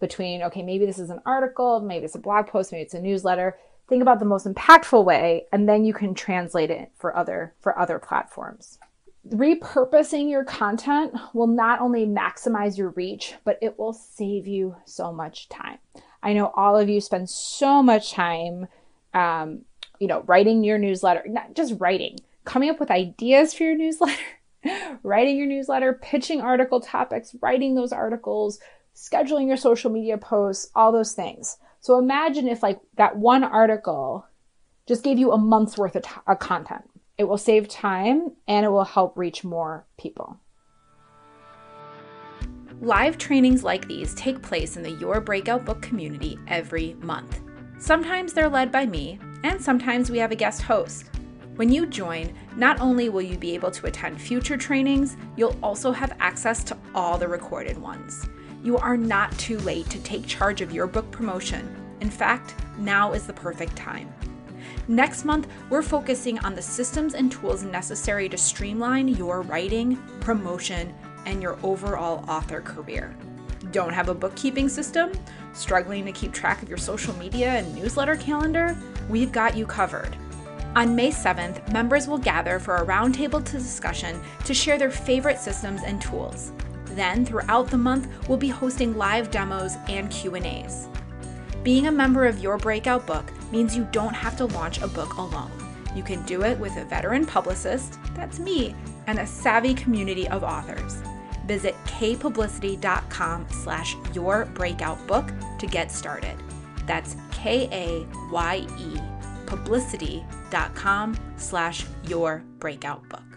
between 0.00 0.42
okay, 0.42 0.62
maybe 0.62 0.84
this 0.84 0.98
is 0.98 1.10
an 1.10 1.20
article, 1.24 1.80
maybe 1.80 2.04
it's 2.04 2.14
a 2.16 2.20
blog 2.20 2.48
post, 2.48 2.72
maybe 2.72 2.82
it's 2.82 2.94
a 2.94 3.00
newsletter, 3.00 3.56
think 3.88 4.02
about 4.02 4.18
the 4.18 4.24
most 4.24 4.46
impactful 4.46 5.04
way 5.04 5.46
and 5.52 5.68
then 5.68 5.84
you 5.84 5.92
can 5.92 6.14
translate 6.14 6.70
it 6.70 6.90
for 6.96 7.16
other 7.16 7.54
for 7.60 7.78
other 7.78 7.98
platforms 7.98 8.78
repurposing 9.28 10.30
your 10.30 10.44
content 10.44 11.14
will 11.34 11.46
not 11.46 11.80
only 11.80 12.06
maximize 12.06 12.78
your 12.78 12.90
reach 12.90 13.34
but 13.44 13.58
it 13.60 13.78
will 13.78 13.92
save 13.92 14.46
you 14.46 14.74
so 14.86 15.12
much 15.12 15.48
time 15.48 15.78
i 16.22 16.32
know 16.32 16.50
all 16.56 16.76
of 16.76 16.88
you 16.88 17.00
spend 17.00 17.28
so 17.28 17.82
much 17.82 18.12
time 18.12 18.66
um, 19.12 19.60
you 19.98 20.06
know 20.06 20.22
writing 20.22 20.64
your 20.64 20.78
newsletter 20.78 21.22
not 21.26 21.54
just 21.54 21.74
writing 21.78 22.16
coming 22.44 22.70
up 22.70 22.80
with 22.80 22.90
ideas 22.90 23.52
for 23.52 23.64
your 23.64 23.76
newsletter 23.76 24.22
writing 25.02 25.36
your 25.36 25.46
newsletter 25.46 25.92
pitching 25.92 26.40
article 26.40 26.80
topics 26.80 27.36
writing 27.42 27.74
those 27.74 27.92
articles 27.92 28.58
scheduling 28.96 29.46
your 29.46 29.56
social 29.56 29.90
media 29.90 30.16
posts 30.16 30.70
all 30.74 30.92
those 30.92 31.12
things 31.12 31.58
so 31.80 31.98
imagine 31.98 32.48
if 32.48 32.62
like 32.62 32.80
that 32.96 33.16
one 33.16 33.44
article 33.44 34.26
just 34.90 35.04
gave 35.04 35.20
you 35.20 35.30
a 35.30 35.38
month's 35.38 35.78
worth 35.78 35.94
of, 35.94 36.02
t- 36.02 36.10
of 36.26 36.40
content. 36.40 36.82
It 37.20 37.28
will 37.28 37.36
save 37.36 37.68
time 37.68 38.32
and 38.48 38.64
it 38.64 38.70
will 38.70 38.82
help 38.82 39.18
reach 39.18 39.44
more 39.44 39.86
people. 39.98 40.40
Live 42.80 43.18
trainings 43.18 43.62
like 43.62 43.86
these 43.86 44.14
take 44.14 44.40
place 44.40 44.78
in 44.78 44.82
the 44.82 44.92
Your 44.92 45.20
Breakout 45.20 45.66
Book 45.66 45.82
community 45.82 46.38
every 46.48 46.94
month. 47.02 47.42
Sometimes 47.78 48.32
they're 48.32 48.48
led 48.48 48.72
by 48.72 48.86
me, 48.86 49.18
and 49.44 49.60
sometimes 49.60 50.10
we 50.10 50.16
have 50.16 50.32
a 50.32 50.34
guest 50.34 50.62
host. 50.62 51.10
When 51.56 51.70
you 51.70 51.84
join, 51.84 52.32
not 52.56 52.80
only 52.80 53.10
will 53.10 53.20
you 53.20 53.36
be 53.36 53.54
able 53.54 53.70
to 53.70 53.86
attend 53.86 54.18
future 54.18 54.56
trainings, 54.56 55.18
you'll 55.36 55.58
also 55.62 55.92
have 55.92 56.16
access 56.20 56.64
to 56.64 56.78
all 56.94 57.18
the 57.18 57.28
recorded 57.28 57.76
ones. 57.76 58.30
You 58.64 58.78
are 58.78 58.96
not 58.96 59.30
too 59.38 59.58
late 59.58 59.90
to 59.90 60.02
take 60.02 60.26
charge 60.26 60.62
of 60.62 60.72
your 60.72 60.86
book 60.86 61.10
promotion. 61.10 61.68
In 62.00 62.08
fact, 62.08 62.54
now 62.78 63.12
is 63.12 63.26
the 63.26 63.34
perfect 63.34 63.76
time. 63.76 64.10
Next 64.88 65.24
month, 65.24 65.46
we're 65.68 65.82
focusing 65.82 66.38
on 66.40 66.54
the 66.54 66.62
systems 66.62 67.14
and 67.14 67.30
tools 67.30 67.62
necessary 67.62 68.28
to 68.28 68.36
streamline 68.36 69.08
your 69.08 69.42
writing, 69.42 69.96
promotion, 70.20 70.94
and 71.26 71.42
your 71.42 71.58
overall 71.62 72.24
author 72.28 72.60
career. 72.60 73.16
Don't 73.72 73.92
have 73.92 74.08
a 74.08 74.14
bookkeeping 74.14 74.68
system? 74.68 75.12
Struggling 75.52 76.04
to 76.06 76.12
keep 76.12 76.32
track 76.32 76.62
of 76.62 76.68
your 76.68 76.78
social 76.78 77.14
media 77.16 77.50
and 77.50 77.74
newsletter 77.74 78.16
calendar? 78.16 78.76
We've 79.08 79.30
got 79.30 79.56
you 79.56 79.66
covered. 79.66 80.16
On 80.76 80.94
May 80.94 81.10
7th, 81.10 81.72
members 81.72 82.08
will 82.08 82.18
gather 82.18 82.58
for 82.58 82.76
a 82.76 82.86
roundtable 82.86 83.44
discussion 83.44 84.20
to 84.44 84.54
share 84.54 84.78
their 84.78 84.90
favorite 84.90 85.38
systems 85.38 85.82
and 85.84 86.00
tools. 86.00 86.52
Then, 86.86 87.24
throughout 87.24 87.68
the 87.68 87.78
month, 87.78 88.08
we'll 88.28 88.38
be 88.38 88.48
hosting 88.48 88.96
live 88.96 89.30
demos 89.30 89.76
and 89.88 90.10
Q&As. 90.10 90.88
Being 91.62 91.86
a 91.86 91.92
member 91.92 92.26
of 92.26 92.38
Your 92.38 92.56
Breakout 92.58 93.06
Book 93.06 93.30
means 93.52 93.76
you 93.76 93.86
don't 93.92 94.14
have 94.14 94.36
to 94.38 94.46
launch 94.46 94.80
a 94.80 94.88
book 94.88 95.14
alone. 95.14 95.50
You 95.94 96.02
can 96.02 96.22
do 96.24 96.42
it 96.42 96.58
with 96.58 96.76
a 96.76 96.84
veteran 96.84 97.26
publicist, 97.26 97.98
that's 98.14 98.38
me, 98.38 98.74
and 99.06 99.18
a 99.18 99.26
savvy 99.26 99.74
community 99.74 100.28
of 100.28 100.42
authors. 100.42 101.02
Visit 101.46 101.74
kayepublicity.com 101.84 103.46
slash 103.50 103.96
your 104.14 104.46
breakout 104.54 105.04
book 105.06 105.32
to 105.58 105.66
get 105.66 105.90
started. 105.90 106.36
That's 106.86 107.16
K-A-Y-E 107.32 109.00
publicity.com 109.50 111.16
slash 111.36 111.84
your 112.04 112.44
breakout 112.60 113.06
book. 113.08 113.29